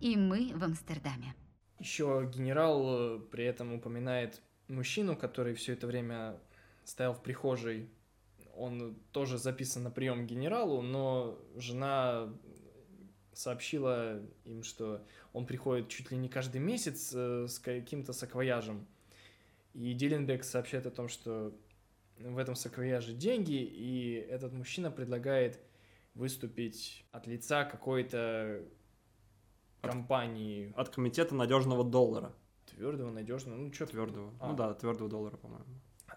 [0.00, 1.34] И мы в Амстердаме.
[1.78, 6.36] Еще генерал э, при этом упоминает мужчину, который все это время
[6.84, 7.90] стоял в прихожей.
[8.56, 12.32] Он тоже записан на прием к генералу, но жена
[13.32, 18.86] сообщила им, что он приходит чуть ли не каждый месяц э, с каким-то саквояжем.
[19.72, 21.52] И Дилленбек сообщает о том, что
[22.18, 25.58] в этом саквояже деньги, и этот мужчина предлагает
[26.14, 28.62] выступить от лица какой-то
[29.82, 32.32] компании От комитета надежного доллара.
[32.66, 34.32] твердого, надежного, ну что Твердого.
[34.40, 34.50] А.
[34.50, 35.64] Ну да, твердого доллара, по-моему.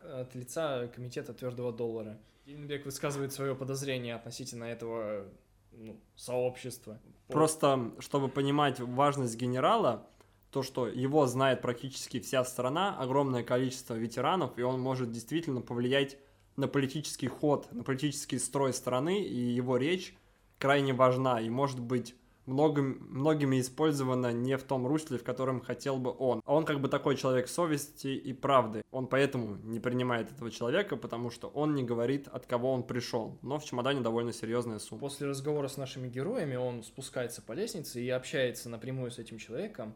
[0.03, 2.17] От лица комитета твердого доллара.
[2.45, 5.25] Дилленбек высказывает свое подозрение относительно этого
[5.71, 6.99] ну, сообщества.
[7.27, 10.07] Просто, чтобы понимать важность генерала,
[10.51, 16.17] то, что его знает практически вся страна, огромное количество ветеранов, и он может действительно повлиять
[16.55, 20.15] на политический ход, на политический строй страны, и его речь
[20.57, 22.15] крайне важна, и может быть
[22.47, 26.41] многим, многими использована не в том русле, в котором хотел бы он.
[26.45, 28.81] А он как бы такой человек совести и правды.
[28.91, 33.37] Он поэтому не принимает этого человека, потому что он не говорит, от кого он пришел.
[33.41, 35.01] Но в чемодане довольно серьезная сумма.
[35.01, 39.93] После разговора с нашими героями он спускается по лестнице и общается напрямую с этим человеком,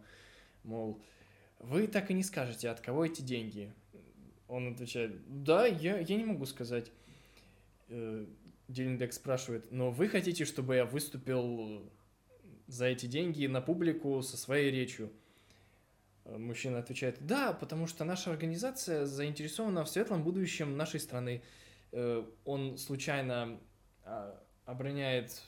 [0.63, 1.01] мол,
[1.59, 3.73] вы так и не скажете, от кого эти деньги.
[4.47, 6.91] Он отвечает, да, я, я не могу сказать.
[7.87, 8.25] Э,
[8.67, 11.89] Дилленбек спрашивает, но вы хотите, чтобы я выступил
[12.71, 15.09] за эти деньги на публику со своей речью?
[16.25, 21.41] Э, Мужчина отвечает, да, потому что наша организация заинтересована в светлом будущем нашей страны.
[21.91, 23.59] Э, Он случайно
[24.03, 25.41] а, обороняет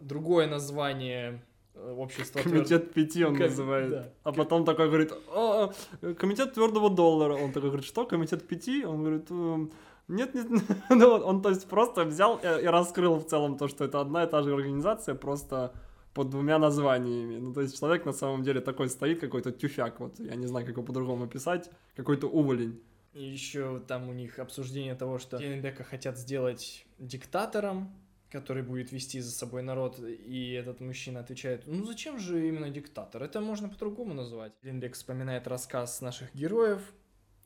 [0.00, 1.42] другое название
[1.74, 2.40] э, общества.
[2.40, 3.90] Комитет пяти он Ком- называет.
[3.90, 4.08] да.
[4.24, 5.72] А потом такой говорит, «А,
[6.02, 7.34] а, комитет твердого доллара.
[7.34, 8.84] Он такой говорит, что, комитет пяти?
[8.84, 9.72] Он говорит, «Эм,
[10.08, 10.46] нет, нет.
[10.90, 14.28] Ну, он, то есть, просто взял и раскрыл в целом то, что это одна и
[14.28, 15.72] та же организация, просто
[16.14, 17.38] под двумя названиями.
[17.38, 20.66] Ну, то есть, человек на самом деле такой стоит, какой-то тюфяк, вот, я не знаю,
[20.66, 22.80] как его по-другому описать, какой-то уволень.
[23.14, 27.92] И еще там у них обсуждение того, что Дилленбека хотят сделать диктатором,
[28.30, 33.22] который будет вести за собой народ, и этот мужчина отвечает, ну зачем же именно диктатор?
[33.22, 34.52] Это можно по-другому назвать.
[34.62, 36.80] Дилленбек вспоминает рассказ наших героев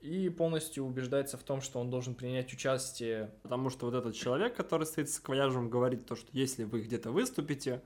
[0.00, 4.54] и полностью убеждается в том, что он должен принять участие Потому что вот этот человек,
[4.54, 7.82] который стоит с квояжем, говорит то, что если вы где-то выступите,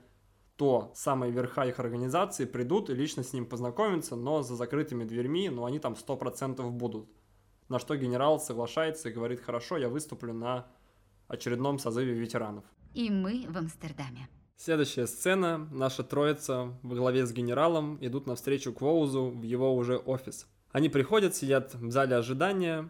[0.61, 5.49] то самые верха их организации придут и лично с ним познакомятся, но за закрытыми дверьми,
[5.49, 7.09] но они там 100% будут.
[7.67, 10.67] На что генерал соглашается и говорит, хорошо, я выступлю на
[11.27, 12.63] очередном созыве ветеранов.
[12.93, 14.29] И мы в Амстердаме.
[14.55, 15.67] Следующая сцена.
[15.71, 20.45] Наша троица во главе с генералом идут навстречу Квоузу в его уже офис.
[20.71, 22.87] Они приходят, сидят в зале ожидания,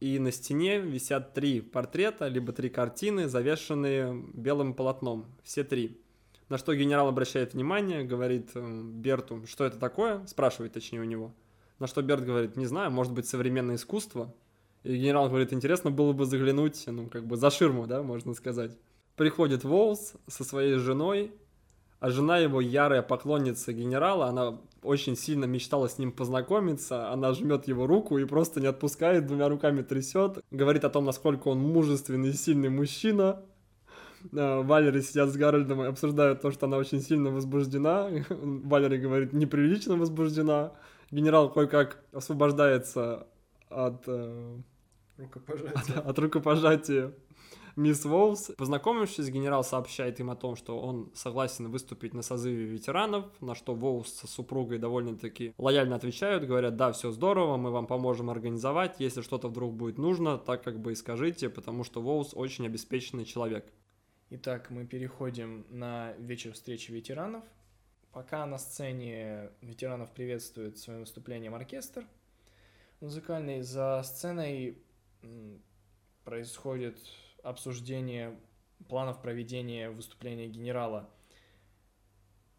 [0.00, 5.34] и на стене висят три портрета, либо три картины, завешенные белым полотном.
[5.42, 6.04] Все три.
[6.50, 11.32] На что генерал обращает внимание, говорит э, Берту, что это такое, спрашивает точнее у него.
[11.78, 14.34] На что Берт говорит, не знаю, может быть современное искусство.
[14.82, 18.76] И генерал говорит, интересно было бы заглянуть, ну, как бы за ширму, да, можно сказать.
[19.14, 21.32] Приходит Волс со своей женой,
[22.00, 27.68] а жена его ярая поклонница генерала, она очень сильно мечтала с ним познакомиться, она жмет
[27.68, 32.30] его руку и просто не отпускает, двумя руками трясет, говорит о том, насколько он мужественный
[32.30, 33.44] и сильный мужчина.
[34.36, 38.08] А, Валери сидят с Гарольдом и обсуждают то, что она очень сильно возбуждена.
[38.28, 40.72] Валери говорит, неприлично возбуждена.
[41.10, 43.26] Генерал кое-как освобождается
[43.68, 44.58] от, э,
[45.18, 46.00] рукопожатия.
[46.00, 47.12] от рукопожатия
[47.76, 48.52] мисс Волс.
[48.56, 53.74] Познакомившись, генерал сообщает им о том, что он согласен выступить на созыве ветеранов, на что
[53.74, 59.22] Волс со супругой довольно-таки лояльно отвечают, говорят, да, все здорово, мы вам поможем организовать, если
[59.22, 63.72] что-то вдруг будет нужно, так как бы и скажите, потому что Волс очень обеспеченный человек.
[64.32, 67.42] Итак, мы переходим на вечер встречи ветеранов.
[68.12, 72.06] Пока на сцене ветеранов приветствует своим выступлением оркестр
[73.00, 74.78] музыкальный, за сценой
[76.22, 76.96] происходит
[77.42, 78.38] обсуждение
[78.88, 81.10] планов проведения выступления генерала.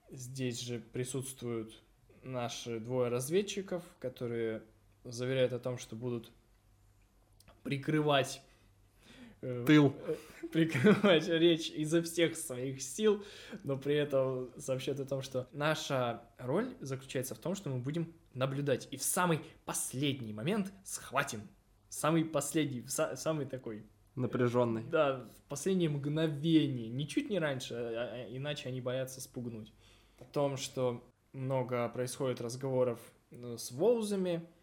[0.09, 1.81] Здесь же присутствуют
[2.21, 4.61] наши двое разведчиков, которые
[5.05, 6.33] заверяют о том, что будут
[7.63, 8.41] прикрывать
[9.41, 9.93] Тыл.
[10.07, 10.15] э,
[10.51, 13.23] прикрывать речь изо всех своих сил,
[13.63, 18.13] но при этом сообщают о том, что наша роль заключается в том, что мы будем
[18.33, 21.41] наблюдать и в самый последний момент схватим.
[21.89, 23.83] Самый последний, са- самый такой,
[24.15, 24.83] Напряженный.
[24.83, 29.73] да, в последнее мгновение, ничуть не раньше, а- а- иначе они боятся спугнуть.
[30.19, 32.99] О том, что много происходит разговоров
[33.31, 34.60] э, с Воузами, э,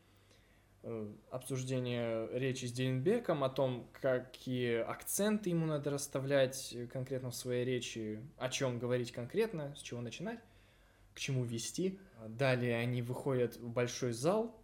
[1.30, 7.64] обсуждение речи с Дельнбеком о том, какие акценты ему надо расставлять э, конкретно в своей
[7.64, 10.40] речи, о чем говорить конкретно, с чего начинать,
[11.14, 11.98] к чему вести.
[12.28, 14.58] Далее они выходят в большой зал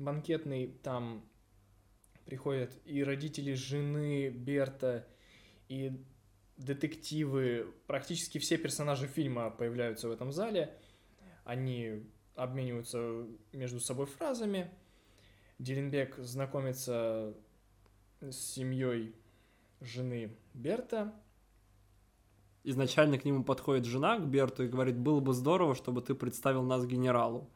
[0.00, 1.24] банкетный, там
[2.24, 5.06] приходят и родители жены Берта,
[5.68, 6.04] и
[6.56, 10.76] детективы, практически все персонажи фильма появляются в этом зале.
[11.44, 12.04] Они
[12.34, 14.70] обмениваются между собой фразами.
[15.60, 17.34] Дилленбек знакомится
[18.22, 19.14] с семьей
[19.82, 21.12] жены Берта.
[22.64, 26.62] Изначально к нему подходит жена, к Берту, и говорит, было бы здорово, чтобы ты представил
[26.62, 27.50] нас генералу.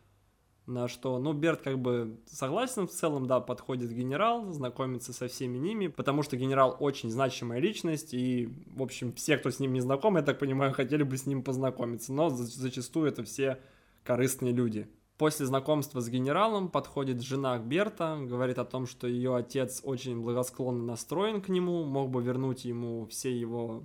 [0.67, 5.57] На что, ну, Берт как бы согласен в целом, да, подходит генерал, знакомится со всеми
[5.57, 9.81] ними, потому что генерал очень значимая личность, и, в общем, все, кто с ним не
[9.81, 13.61] знаком, я так понимаю, хотели бы с ним познакомиться, но зачастую это все
[14.05, 14.89] корыстные люди.
[15.17, 20.83] После знакомства с генералом подходит жена Берта, говорит о том, что ее отец очень благосклонно
[20.83, 23.85] настроен к нему, мог бы вернуть ему все его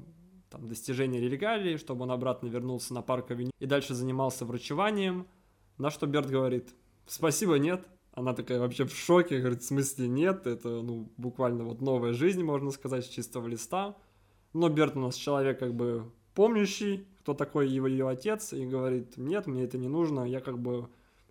[0.49, 5.27] там, достижения регалии, чтобы он обратно вернулся на парк авеню и дальше занимался врачеванием.
[5.77, 6.73] На что Берт говорит,
[7.05, 7.87] спасибо, нет.
[8.13, 12.43] Она такая вообще в шоке, говорит, в смысле нет, это ну, буквально вот новая жизнь,
[12.43, 13.95] можно сказать, с чистого листа.
[14.53, 19.15] Но Берт у нас человек как бы помнящий, кто такой его ее отец, и говорит,
[19.17, 20.89] нет, мне это не нужно, я как бы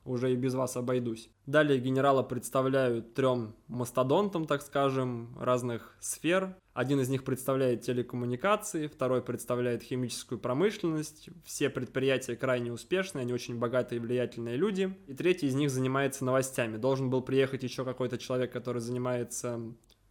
[0.08, 1.30] уже и без вас обойдусь.
[1.46, 6.56] Далее генерала представляют трем мастодонтам, так скажем, разных сфер.
[6.72, 11.28] Один из них представляет телекоммуникации, второй представляет химическую промышленность.
[11.44, 14.96] Все предприятия крайне успешные, они очень богатые и влиятельные люди.
[15.06, 16.76] И третий из них занимается новостями.
[16.76, 19.60] Должен был приехать еще какой-то человек, который занимается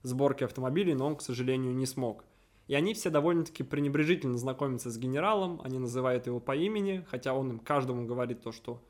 [0.03, 2.23] сборкой автомобилей, но он, к сожалению, не смог.
[2.67, 7.51] И они все довольно-таки пренебрежительно знакомятся с генералом, они называют его по имени, хотя он
[7.51, 8.83] им каждому говорит то, что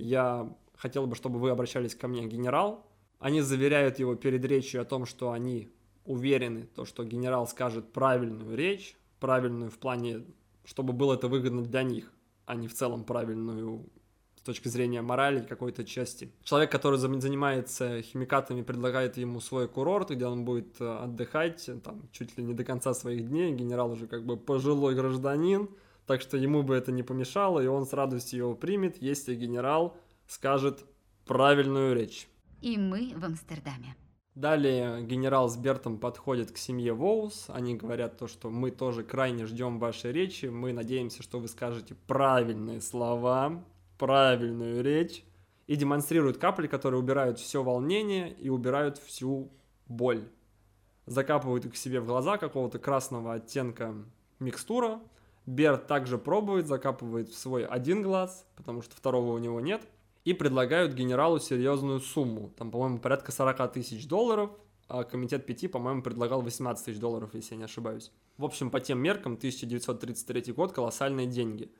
[0.00, 2.86] я хотел бы, чтобы вы обращались ко мне, генерал.
[3.18, 5.68] Они заверяют его перед речью о том, что они
[6.04, 10.24] уверены, то, что генерал скажет правильную речь, правильную в плане,
[10.64, 12.12] чтобы было это выгодно для них,
[12.46, 13.86] а не в целом правильную
[14.40, 16.32] с точки зрения морали какой-то части.
[16.44, 22.38] Человек, который занимается химикатами, предлагает ему свой курорт, где он будет э, отдыхать там, чуть
[22.38, 23.52] ли не до конца своих дней.
[23.52, 25.68] Генерал уже как бы пожилой гражданин,
[26.10, 29.96] так что ему бы это не помешало, и он с радостью его примет, если генерал
[30.26, 30.84] скажет
[31.24, 32.26] правильную речь.
[32.60, 33.94] И мы в Амстердаме.
[34.34, 37.44] Далее генерал с Бертом подходит к семье Воус.
[37.46, 40.46] Они говорят то, что мы тоже крайне ждем вашей речи.
[40.46, 43.64] Мы надеемся, что вы скажете правильные слова,
[43.96, 45.22] правильную речь.
[45.68, 49.52] И демонстрируют капли, которые убирают все волнение и убирают всю
[49.86, 50.28] боль.
[51.06, 53.94] Закапывают их себе в глаза какого-то красного оттенка
[54.40, 55.00] микстура,
[55.46, 59.82] Берт также пробует, закапывает в свой один глаз, потому что второго у него нет,
[60.24, 62.52] и предлагают генералу серьезную сумму.
[62.56, 64.50] Там, по-моему, порядка 40 тысяч долларов,
[64.86, 68.12] а комитет 5, по-моему, предлагал 18 тысяч долларов, если я не ошибаюсь.
[68.36, 71.72] В общем, по тем меркам 1933 год колоссальные деньги.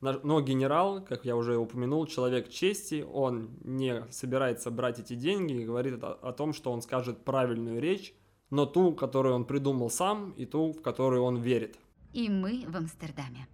[0.00, 5.64] Но генерал, как я уже упомянул, человек чести, он не собирается брать эти деньги и
[5.64, 8.14] говорит о том, что он скажет правильную речь,
[8.48, 11.76] но ту, которую он придумал сам, и ту, в которую он верит.
[12.12, 13.46] И мы в Амстердаме.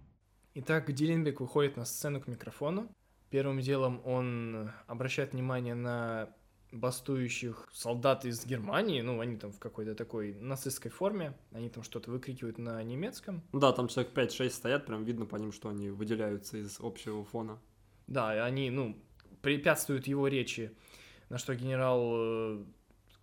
[0.55, 2.89] Итак, Дилленбек выходит на сцену к микрофону.
[3.29, 6.29] Первым делом он обращает внимание на
[6.71, 12.11] бастующих солдат из Германии, ну, они там в какой-то такой нацистской форме, они там что-то
[12.11, 13.41] выкрикивают на немецком.
[13.53, 17.59] Да, там человек 5-6 стоят, прям видно по ним, что они выделяются из общего фона.
[18.07, 18.97] Да, и они, ну,
[19.41, 20.75] препятствуют его речи,
[21.29, 22.65] на что генерал э,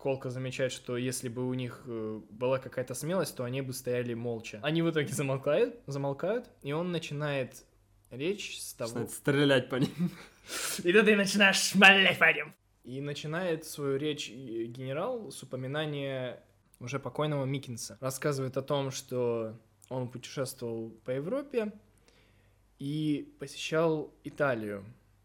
[0.04, 4.12] Колка замечает, что если бы у них э, была какая-то смелость, то они бы стояли
[4.12, 4.60] молча.
[4.62, 7.64] Они в итоге замолкают, замолкают, и он начинает
[8.10, 8.90] речь с того...
[8.90, 10.10] Начинает стрелять по ним.
[10.82, 12.54] И тут ты начинаешь шмалять по ним.
[12.82, 16.38] И начинает свою речь генерал с упоминания
[16.80, 17.96] уже покойного Микинса.
[18.02, 21.72] Рассказывает о том, что он путешествовал по Европе
[22.78, 24.84] и посещал Италию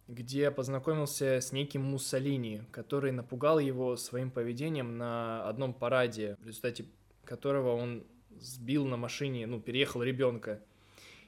[0.10, 6.86] где познакомился с неким Муссолини, который напугал его своим поведением на одном параде, в результате
[7.24, 8.04] которого он
[8.40, 10.64] сбил на машине, ну, переехал ребенка.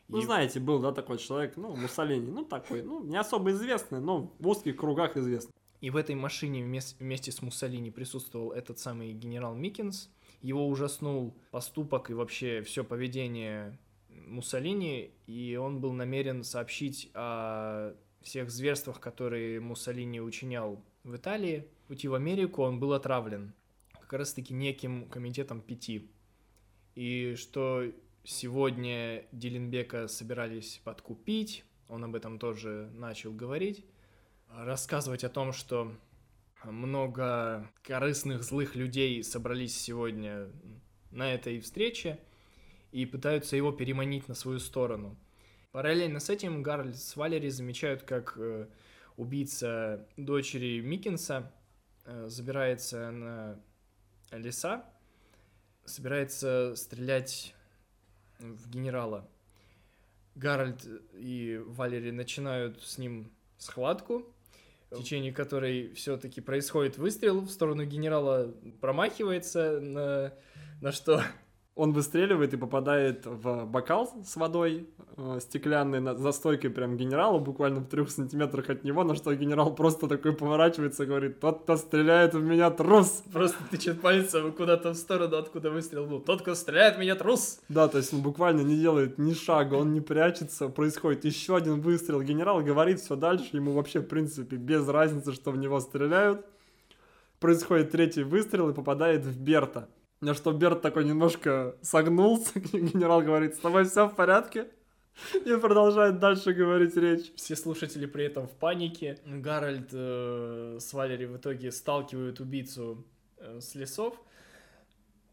[0.07, 0.25] Ну, и...
[0.25, 4.47] знаете, был, да, такой человек, ну, Муссолини, ну, такой, ну, не особо известный, но в
[4.47, 5.53] узких кругах известный.
[5.79, 10.09] И в этой машине вместе, вместе с Муссолини присутствовал этот самый генерал Миккенс.
[10.41, 13.77] Его ужаснул поступок и вообще все поведение
[14.09, 22.07] Муссолини, и он был намерен сообщить о всех зверствах, которые Муссолини учинял в Италии, пути
[22.07, 23.53] в Америку он был отравлен
[23.93, 26.11] как раз-таки неким комитетом пяти.
[26.95, 27.85] И что
[28.23, 33.85] сегодня Дилленбека собирались подкупить, он об этом тоже начал говорить,
[34.49, 35.93] рассказывать о том, что
[36.63, 40.49] много корыстных злых людей собрались сегодня
[41.09, 42.19] на этой встрече
[42.91, 45.17] и пытаются его переманить на свою сторону–
[45.71, 48.67] Параллельно с этим Гарольд с Валери замечают, как э,
[49.15, 51.49] убийца дочери Миккенса
[52.03, 53.59] э, забирается на
[54.31, 54.83] леса,
[55.85, 57.55] собирается стрелять
[58.39, 59.29] в генерала.
[60.35, 64.25] Гарольд и Валери начинают с ним схватку,
[64.89, 70.33] в течение которой все-таки происходит выстрел в сторону генерала, промахивается на,
[70.81, 71.23] на что
[71.81, 77.39] Он выстреливает и попадает в бокал с водой э, стеклянный на- за стойкой прям генерала,
[77.39, 81.63] буквально в трех сантиметрах от него, на что генерал просто такой поворачивается и говорит, тот,
[81.63, 83.23] кто стреляет в меня, трус!
[83.33, 86.19] просто тычет пальцем куда-то в сторону, откуда выстрел был.
[86.19, 87.59] Тот, кто стреляет в меня, трус!
[87.67, 91.81] Да, то есть он буквально не делает ни шага, он не прячется, происходит еще один
[91.81, 96.45] выстрел, генерал говорит все дальше, ему вообще, в принципе, без разницы, что в него стреляют.
[97.39, 99.89] Происходит третий выстрел и попадает в Берта.
[100.21, 104.67] На что Берт такой немножко согнулся, генерал говорит, с тобой все в порядке?
[105.45, 107.33] И продолжает дальше говорить речь.
[107.35, 109.17] Все слушатели при этом в панике.
[109.25, 113.05] Гарольд э, с Валери в итоге сталкивают убийцу
[113.37, 114.15] э, с лесов.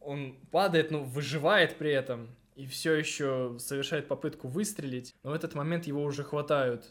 [0.01, 2.29] Он падает, но выживает при этом.
[2.57, 5.15] И все еще совершает попытку выстрелить.
[5.23, 6.85] Но в этот момент его уже хватают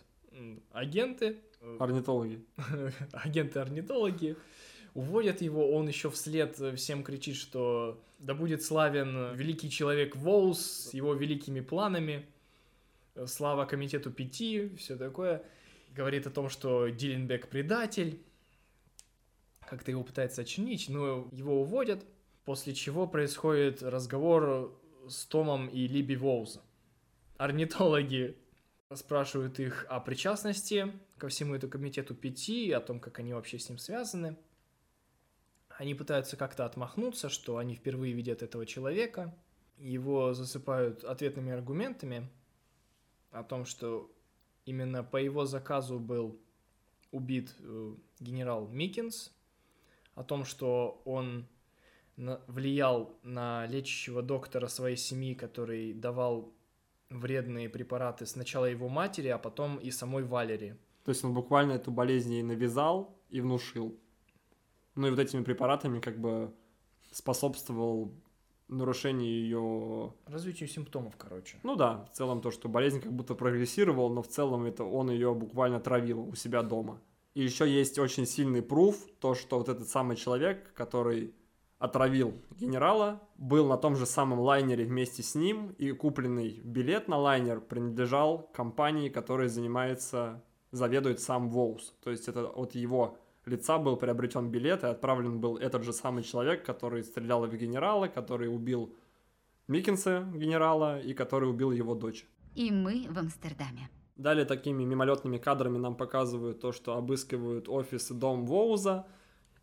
[0.71, 1.37] агенты.
[1.79, 2.45] Орнитологи.
[3.11, 4.37] агенты-орнитологи,
[4.93, 10.59] уводят его, он еще вслед всем кричит, что да будет славен великий человек Воус
[10.89, 12.25] с его великими планами,
[13.25, 15.43] слава комитету пяти, все такое.
[15.95, 18.21] Говорит о том, что Дилленбек предатель,
[19.67, 22.05] как-то его пытается очинить, но его уводят,
[22.45, 26.61] после чего происходит разговор с Томом и Либи Воуза.
[27.37, 28.37] Орнитологи
[28.93, 33.69] спрашивают их о причастности ко всему этому комитету пяти, о том, как они вообще с
[33.69, 34.37] ним связаны.
[35.77, 39.37] Они пытаются как-то отмахнуться, что они впервые видят этого человека.
[39.77, 42.27] Его засыпают ответными аргументами
[43.29, 44.11] о том, что
[44.65, 46.39] именно по его заказу был
[47.11, 49.31] убит э, генерал Микинс,
[50.15, 51.47] о том, что он
[52.15, 56.51] влиял на лечащего доктора своей семьи, который давал
[57.11, 60.75] вредные препараты сначала его матери, а потом и самой Валери.
[61.05, 63.95] То есть он буквально эту болезнь ей навязал и внушил.
[64.97, 66.53] Ну и вот этими препаратами как бы
[67.11, 68.11] способствовал
[68.67, 70.13] нарушению ее...
[70.25, 71.57] Развитию симптомов, короче.
[71.63, 75.09] Ну да, в целом то, что болезнь как будто прогрессировала, но в целом это он
[75.09, 76.99] ее буквально травил у себя дома.
[77.33, 81.33] И еще есть очень сильный пруф, то, что вот этот самый человек, который
[81.77, 87.17] отравил генерала, был на том же самом лайнере вместе с ним, и купленный билет на
[87.17, 91.93] лайнер принадлежал компании, которая занимается, заведует сам Воус.
[92.03, 96.23] То есть это от его лица был приобретен билет, и отправлен был этот же самый
[96.23, 98.93] человек, который стрелял в генерала, который убил
[99.67, 102.25] Миккенса, генерала, и который убил его дочь.
[102.55, 103.89] И мы в Амстердаме.
[104.15, 109.05] Далее такими мимолетными кадрами нам показывают то, что обыскивают офис и дом Воуза,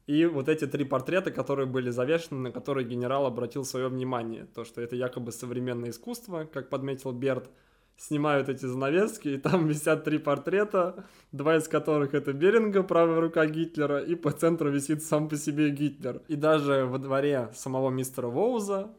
[0.07, 4.45] и вот эти три портрета, которые были завешены, на которые генерал обратил свое внимание.
[4.55, 7.51] То, что это якобы современное искусство, как подметил Берт,
[7.97, 13.47] снимают эти занавески, и там висят три портрета, два из которых это Беринга, правая рука
[13.47, 16.23] Гитлера, и по центру висит сам по себе Гитлер.
[16.29, 18.91] И даже во дворе самого мистера Воуза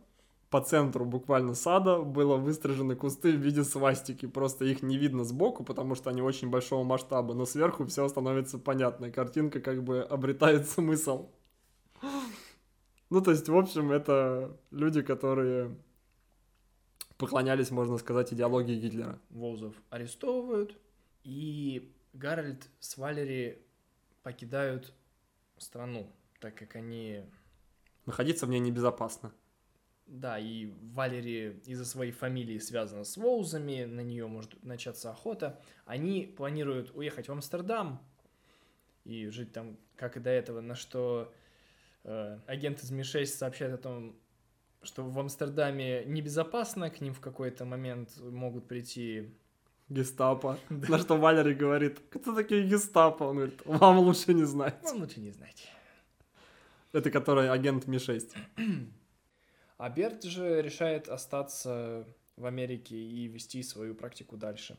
[0.50, 4.26] по центру буквально сада было выстрижены кусты в виде свастики.
[4.26, 8.58] Просто их не видно сбоку, потому что они очень большого масштаба, но сверху все становится
[8.58, 9.12] понятно.
[9.12, 11.30] Картинка как бы обретает смысл.
[13.10, 15.76] Ну, то есть, в общем, это люди, которые
[17.18, 19.20] поклонялись, можно сказать, идеологии Гитлера.
[19.30, 20.78] Воузов арестовывают,
[21.24, 23.62] и Гарольд с Валери
[24.24, 24.94] покидают
[25.58, 26.08] страну,
[26.40, 27.24] так как они...
[28.06, 29.34] Находиться в ней небезопасно.
[30.06, 35.60] Да, и Валери из-за своей фамилии связана с Воузами, на нее может начаться охота.
[35.86, 38.00] Они планируют уехать в Амстердам
[39.04, 41.34] и жить там, как и до этого, на что
[42.04, 44.16] э, агент из Ми-6 сообщает о том,
[44.86, 49.30] что в Амстердаме небезопасно, к ним в какой-то момент могут прийти
[49.90, 50.58] Гестапо.
[50.70, 53.24] На что Валерий говорит, кто такие гестапо?
[53.26, 54.76] Он говорит, вам лучше не знать.
[54.84, 55.72] Вам лучше не знать.
[56.92, 58.36] Это который агент Ми-6.
[59.78, 62.08] А Берт же решает остаться
[62.38, 64.78] в Америке и вести свою практику дальше.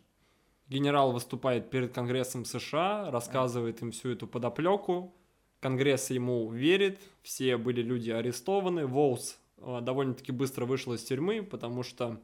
[0.69, 5.15] Генерал выступает перед Конгрессом США, рассказывает им всю эту подоплеку.
[5.61, 8.87] Конгресс ему верит, все были люди арестованы.
[8.87, 12.21] Воус э, довольно-таки быстро вышел из тюрьмы, потому что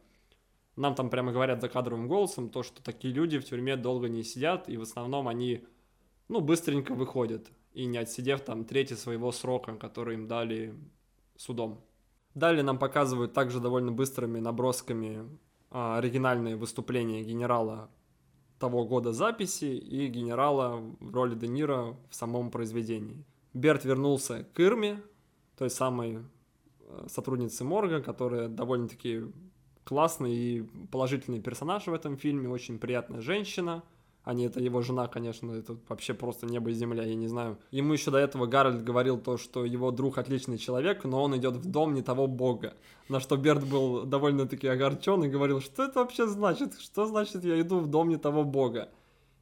[0.76, 4.22] нам там прямо говорят за кадровым голосом, то, что такие люди в тюрьме долго не
[4.22, 5.64] сидят, и в основном они,
[6.28, 10.74] ну, быстренько выходят, и не отсидев там трети своего срока, который им дали
[11.36, 11.80] судом.
[12.34, 15.28] Далее нам показывают также довольно быстрыми набросками
[15.70, 17.90] а, оригинальные выступления генерала
[18.58, 23.24] того года записи и генерала в роли Де Ниро в самом произведении.
[23.52, 25.02] Берт вернулся к Ирме,
[25.58, 26.22] той самой э,
[27.08, 29.22] сотрудницы морга, которая довольно-таки
[29.84, 33.82] классный и положительный персонаж в этом фильме, очень приятная женщина.
[34.24, 37.58] А не это его жена, конечно, это вообще просто небо и земля, я не знаю.
[37.72, 41.56] Ему еще до этого Гарольд говорил то, что его друг отличный человек, но он идет
[41.56, 42.74] в дом не того бога.
[43.08, 46.78] На что Берт был довольно-таки огорчен и говорил, что это вообще значит?
[46.78, 48.90] Что значит я иду в дом не того бога?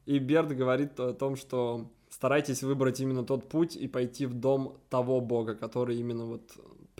[0.07, 4.78] И Берт говорит о том, что старайтесь выбрать именно тот путь и пойти в дом
[4.88, 6.42] того бога, который именно вот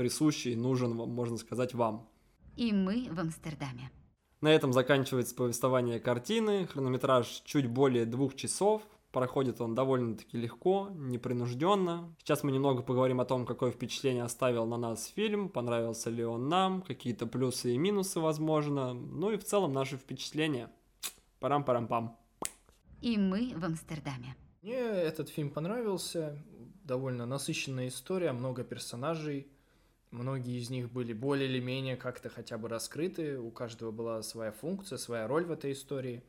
[0.01, 2.09] присущий, нужен вам, можно сказать, вам.
[2.57, 3.90] И мы в Амстердаме.
[4.40, 6.66] На этом заканчивается повествование картины.
[6.66, 8.80] Хронометраж чуть более двух часов.
[9.12, 12.16] Проходит он довольно-таки легко, непринужденно.
[12.18, 16.48] Сейчас мы немного поговорим о том, какое впечатление оставил на нас фильм, понравился ли он
[16.48, 18.94] нам, какие-то плюсы и минусы, возможно.
[18.94, 20.70] Ну и в целом наши впечатления.
[21.40, 22.16] Парам-парам-пам.
[23.03, 24.34] И мы в Амстердаме.
[24.62, 26.42] Мне этот фильм понравился.
[26.84, 29.46] Довольно насыщенная история, много персонажей.
[30.11, 34.50] Многие из них были более или менее как-то хотя бы раскрыты, у каждого была своя
[34.50, 36.24] функция, своя роль в этой истории.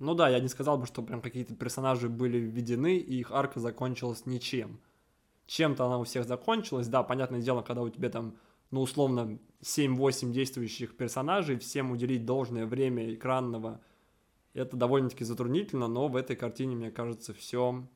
[0.00, 3.60] Ну да, я не сказал бы, что прям какие-то персонажи были введены, и их арка
[3.60, 4.80] закончилась ничем.
[5.46, 8.36] Чем-то она у всех закончилась, да, понятное дело, когда у тебя там,
[8.70, 13.80] ну, условно, 7-8 действующих персонажей, всем уделить должное время экранного,
[14.54, 17.86] это довольно-таки затруднительно, но в этой картине, мне кажется, все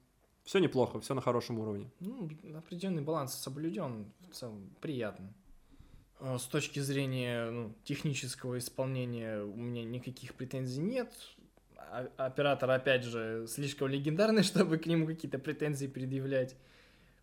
[0.44, 1.90] все неплохо, все на хорошем уровне.
[2.00, 5.32] Ну, определенный баланс соблюден, в целом приятно.
[6.20, 11.12] А, с точки зрения ну, технического исполнения у меня никаких претензий нет.
[11.76, 16.56] А, оператор, опять же, слишком легендарный, чтобы к нему какие-то претензии предъявлять.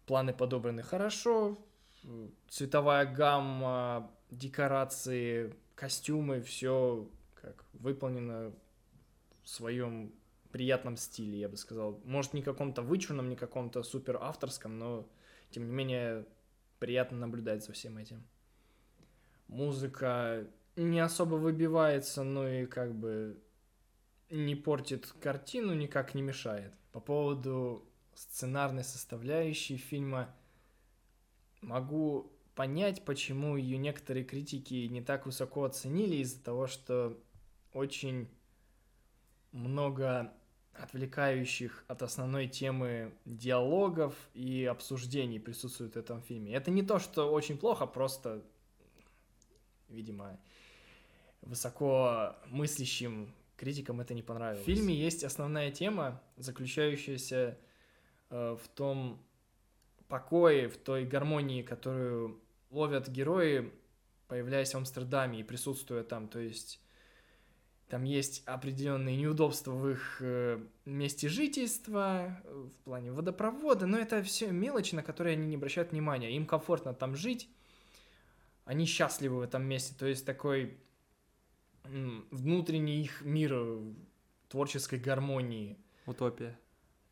[0.08, 1.60] Планы подобраны хорошо.
[2.50, 8.52] Цветовая гамма, декорации, костюмы, все как выполнено
[9.44, 10.12] в своем
[10.52, 12.00] приятном стиле, я бы сказал.
[12.06, 15.08] Может, не каком-то вычурном, не каком-то супер авторском, но,
[15.50, 16.26] тем не менее,
[16.80, 18.24] приятно наблюдать за всем этим.
[19.48, 23.42] Музыка не особо выбивается, но и как бы
[24.30, 26.74] не портит картину, никак не мешает.
[26.92, 30.34] По поводу сценарной составляющей фильма
[31.62, 37.18] могу понять, почему ее некоторые критики не так высоко оценили из-за того, что
[37.74, 38.30] очень
[39.52, 40.34] много
[40.74, 46.54] отвлекающих от основной темы диалогов и обсуждений присутствует в этом фильме.
[46.54, 48.44] Это не то, что очень плохо, просто,
[49.90, 50.40] видимо,
[51.42, 54.64] высоко мыслящим критикам это не понравилось.
[54.64, 57.60] В фильме есть основная тема, заключающаяся
[58.32, 59.24] э, в том
[60.08, 62.42] покое, в той гармонии, которую
[62.72, 63.72] ловят герои,
[64.28, 66.28] появляясь в Амстердаме и присутствуя там.
[66.28, 66.81] То есть
[67.92, 74.24] там есть определенные неудобства в их э, месте жительства, э, в плане водопровода, но это
[74.24, 76.34] все мелочи, на которые они не обращают внимания.
[76.34, 77.50] Им комфортно там жить,
[78.64, 79.94] они счастливы в этом месте.
[80.00, 80.78] То есть такой
[81.84, 83.54] внутренний их мир
[84.48, 85.78] творческой гармонии.
[86.06, 86.58] Утопия.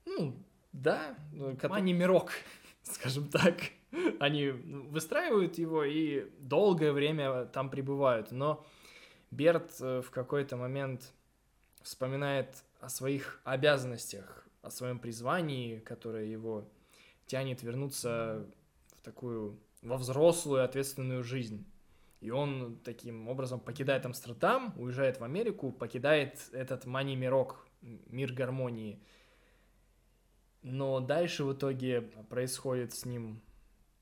[0.06, 1.18] Ну, да,
[1.64, 2.32] они мирок,
[2.84, 3.58] скажем так.
[4.22, 8.66] Они выстраивают его и долгое время там пребывают, но
[9.32, 11.14] Берт э, в какой-то момент
[11.82, 16.70] вспоминает о своих обязанностях, о своем призвании, которое его
[17.26, 18.46] тянет вернуться
[18.98, 21.66] в такую, во взрослую ответственную жизнь.
[22.22, 29.02] И он таким образом покидает Амстердам, уезжает в Америку, покидает этот мани-мирок, мир гармонии.
[30.62, 33.42] Но дальше в итоге происходит с ним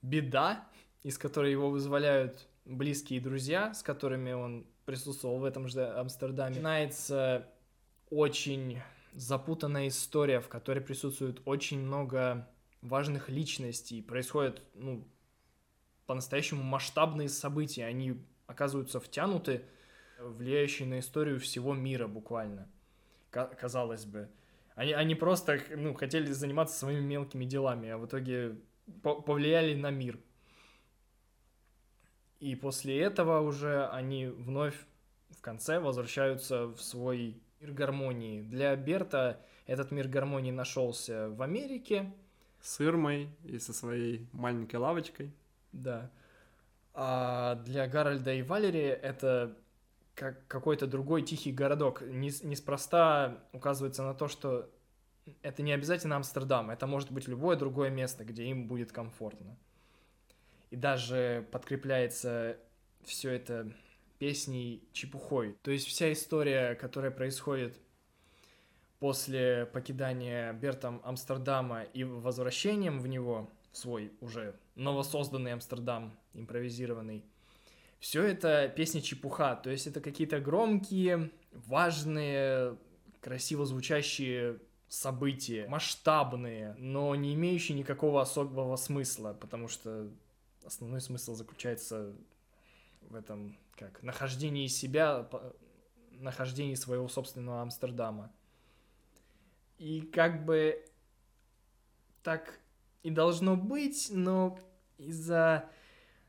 [0.01, 0.67] беда,
[1.03, 6.55] из которой его вызволяют близкие друзья, с которыми он присутствовал в этом же Амстердаме.
[6.55, 7.45] Начинается
[8.09, 8.79] очень
[9.13, 12.47] запутанная история, в которой присутствует очень много
[12.81, 14.01] важных личностей.
[14.01, 15.05] Происходят, ну,
[16.05, 17.85] по-настоящему масштабные события.
[17.85, 19.65] Они оказываются втянуты,
[20.19, 22.69] влияющие на историю всего мира буквально,
[23.29, 24.29] казалось бы.
[24.75, 28.55] Они, они просто ну, хотели заниматься своими мелкими делами, а в итоге
[29.03, 30.17] повлияли на мир.
[32.39, 34.75] И после этого уже они вновь
[35.29, 38.41] в конце возвращаются в свой мир гармонии.
[38.41, 42.13] Для Берта этот мир гармонии нашелся в Америке.
[42.61, 45.31] С Ирмой и со своей маленькой лавочкой.
[45.71, 46.11] Да.
[46.93, 49.55] А для Гарольда и Валери это
[50.15, 52.01] как какой-то другой тихий городок.
[52.01, 54.69] Неспроста указывается на то, что
[55.43, 59.57] это не обязательно Амстердам, это может быть любое другое место, где им будет комфортно.
[60.69, 62.57] И даже подкрепляется
[63.03, 63.71] все это
[64.19, 65.57] песней чепухой.
[65.61, 67.79] То есть вся история, которая происходит
[68.99, 77.23] после покидания Бертом Амстердама и возвращением в него, свой уже новосозданный Амстердам, импровизированный.
[77.99, 82.77] Все это песня чепуха, то есть это какие-то громкие, важные,
[83.21, 90.09] красиво звучащие события, масштабные, но не имеющие никакого особого смысла, потому что
[90.67, 92.15] основной смысл заключается
[93.01, 95.27] в этом, как, нахождении себя,
[96.11, 98.31] нахождении своего собственного Амстердама.
[99.77, 100.85] И как бы
[102.23, 102.59] так
[103.03, 104.59] и должно быть, но
[104.97, 105.69] из-за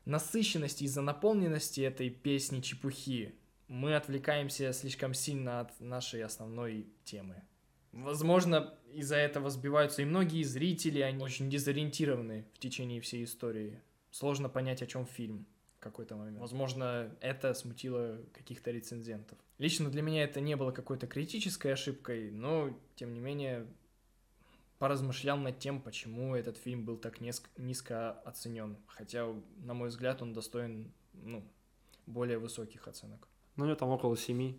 [0.05, 3.35] насыщенности, из-за наполненности этой песни чепухи
[3.67, 7.43] мы отвлекаемся слишком сильно от нашей основной темы.
[7.91, 13.81] Возможно, из-за этого сбиваются и многие зрители, они очень дезориентированы в течение всей истории.
[14.11, 15.45] Сложно понять, о чем фильм
[15.77, 16.39] в какой-то момент.
[16.39, 19.37] Возможно, это смутило каких-то рецензентов.
[19.57, 23.67] Лично для меня это не было какой-то критической ошибкой, но, тем не менее,
[24.77, 28.77] поразмышлял над тем, почему этот фильм был так низко оценен.
[28.87, 31.43] Хотя, на мой взгляд, он достоин ну,
[32.05, 33.27] более высоких оценок.
[33.55, 34.57] Ну, у него там около 7,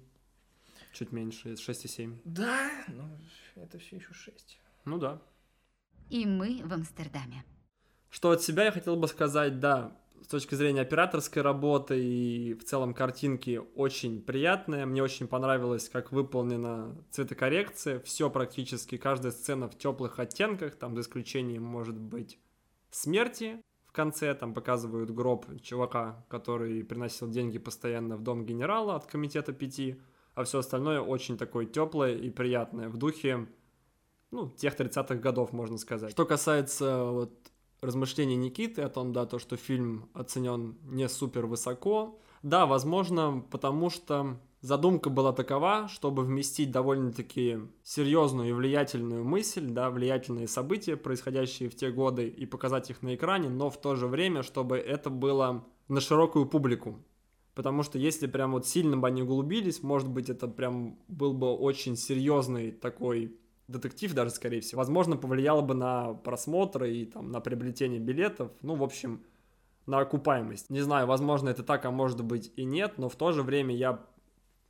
[0.93, 2.21] чуть меньше, 6,7.
[2.25, 3.09] Да, но
[3.57, 4.59] это все еще 6.
[4.85, 5.21] Ну да.
[6.11, 7.45] И мы в Амстердаме.
[8.11, 12.65] Что от себя я хотел бы сказать, да, с точки зрения операторской работы и в
[12.65, 14.85] целом картинки очень приятная.
[14.85, 18.01] Мне очень понравилось, как выполнена цветокоррекция.
[18.01, 22.39] Все практически, каждая сцена в теплых оттенках, там за исключением может быть
[22.91, 23.63] смерти.
[23.87, 29.53] В конце там показывают гроб чувака, который приносил деньги постоянно в дом генерала от комитета
[29.53, 30.01] пяти,
[30.35, 33.49] а все остальное очень такое теплое и приятное в духе
[34.31, 36.13] ну, тех 30-х годов, можно сказать.
[36.13, 37.50] Что касается вот
[37.81, 42.19] размышления Никиты о том, да, то, что фильм оценен не супер высоко.
[42.43, 49.91] Да, возможно, потому что задумка была такова, чтобы вместить довольно-таки серьезную и влиятельную мысль, да,
[49.91, 54.07] влиятельные события, происходящие в те годы, и показать их на экране, но в то же
[54.07, 56.99] время, чтобы это было на широкую публику.
[57.55, 61.53] Потому что если прям вот сильно бы они углубились, может быть, это прям был бы
[61.53, 63.37] очень серьезный такой
[63.71, 68.75] детектив даже, скорее всего, возможно, повлияло бы на просмотры и там на приобретение билетов, ну,
[68.75, 69.25] в общем,
[69.87, 70.71] на окупаемость.
[70.71, 73.75] Не знаю, возможно, это так, а может быть и нет, но в то же время
[73.75, 74.05] я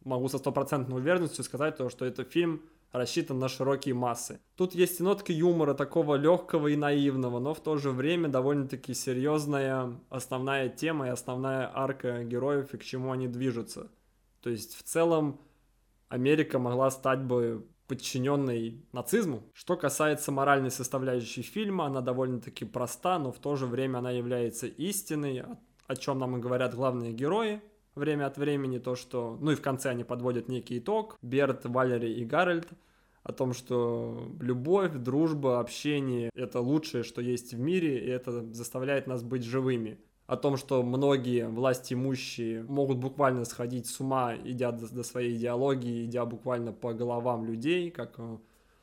[0.05, 4.41] могу со стопроцентной уверенностью сказать то, что это фильм рассчитан на широкие массы.
[4.57, 8.95] Тут есть и нотки юмора, такого легкого и наивного, но в то же время довольно-таки
[8.95, 13.91] серьезная основная тема и основная арка героев и к чему они движутся.
[14.43, 15.41] То есть в целом
[16.09, 19.43] Америка могла стать бы подчиненной нацизму.
[19.53, 24.69] Что касается моральной составляющей фильма, она довольно-таки проста, но в то же время она является
[24.69, 25.43] истиной,
[25.89, 27.61] о чем нам и говорят главные герои
[27.97, 29.37] время от времени, то, что...
[29.41, 31.19] Ну и в конце они подводят некий итог.
[31.21, 32.69] Берт, Валери и Гарольд
[33.25, 39.09] о том, что любовь, дружба, общение— это лучшее, что есть в мире, и это заставляет
[39.09, 39.99] нас быть живыми
[40.31, 45.37] о том, что многие власть имущие могут буквально сходить с ума, идя до, до своей
[45.37, 48.37] идеологии, идя буквально по головам людей, как э,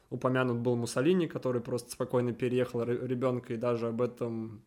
[0.10, 4.62] упомянут был Муссолини, который просто спокойно переехал ребенка и даже об этом,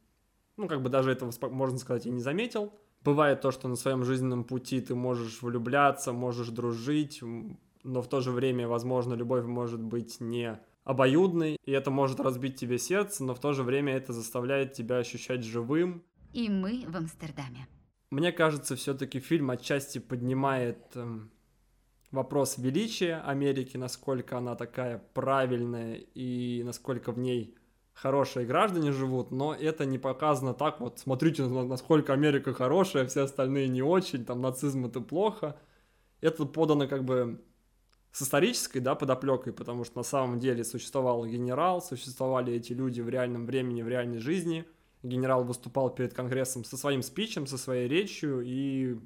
[0.57, 2.73] ну, как бы даже этого, можно сказать, и не заметил.
[3.05, 7.23] Бывает то, что на своем жизненном пути ты можешь влюбляться, можешь дружить,
[7.83, 12.57] но в то же время, возможно, любовь может быть не обоюдной, и это может разбить
[12.57, 16.03] тебе сердце, но в то же время это заставляет тебя ощущать живым,
[16.33, 17.67] и мы в Амстердаме.
[18.11, 21.21] Мне кажется, все-таки фильм отчасти поднимает э,
[22.11, 27.57] вопрос величия Америки, насколько она такая правильная и насколько в ней
[27.93, 33.69] хорошие граждане живут, но это не показано так вот, смотрите, насколько Америка хорошая, все остальные
[33.69, 35.57] не очень, там нацизм это плохо.
[36.21, 37.43] Это подано как бы
[38.11, 43.09] с исторической, да, подоплекой, потому что на самом деле существовал генерал, существовали эти люди в
[43.09, 44.65] реальном времени, в реальной жизни–
[45.03, 48.99] генерал выступал перед Конгрессом со своим спичем, со своей речью, и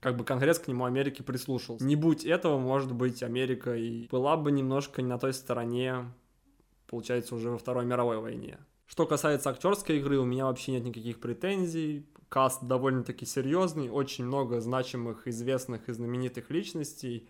[0.00, 1.84] как бы Конгресс к нему Америки прислушался.
[1.84, 6.12] Не будь этого, может быть, Америка и была бы немножко не на той стороне,
[6.86, 8.58] получается, уже во Второй мировой войне.
[8.86, 12.06] Что касается актерской игры, у меня вообще нет никаких претензий.
[12.28, 17.28] Каст довольно-таки серьезный, очень много значимых, известных и знаменитых личностей.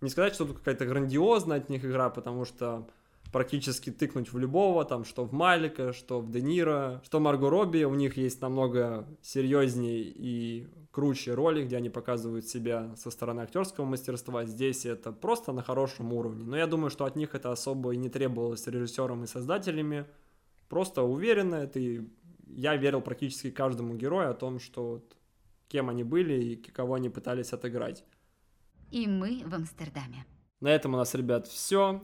[0.00, 2.88] Не сказать, что тут какая-то грандиозная от них игра, потому что
[3.32, 7.84] практически тыкнуть в любого, там, что в Малика, что в Де Ниро, что Марго Робби,
[7.84, 13.84] у них есть намного серьезнее и круче роли, где они показывают себя со стороны актерского
[13.84, 14.44] мастерства.
[14.44, 16.44] Здесь это просто на хорошем уровне.
[16.44, 20.06] Но я думаю, что от них это особо и не требовалось режиссером и создателями.
[20.68, 22.02] Просто уверенно, это и
[22.48, 25.16] я верил практически каждому герою о том, что вот,
[25.68, 28.04] кем они были и кого они пытались отыграть.
[28.90, 30.24] И мы в Амстердаме.
[30.60, 32.00] На этом у нас, ребят, все.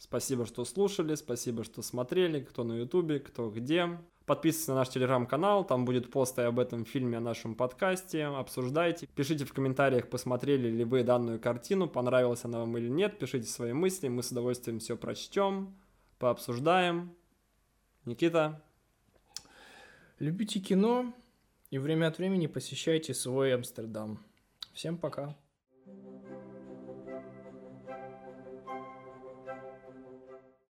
[0.00, 3.98] Спасибо, что слушали, спасибо, что смотрели, кто на ютубе, кто где.
[4.24, 9.06] Подписывайтесь на наш телеграм-канал, там будет пост и об этом фильме, о нашем подкасте, обсуждайте.
[9.14, 13.74] Пишите в комментариях, посмотрели ли вы данную картину, понравилась она вам или нет, пишите свои
[13.74, 15.76] мысли, мы с удовольствием все прочтем,
[16.18, 17.14] пообсуждаем.
[18.06, 18.62] Никита?
[20.18, 21.12] Любите кино
[21.68, 24.24] и время от времени посещайте свой Амстердам.
[24.72, 25.36] Всем пока.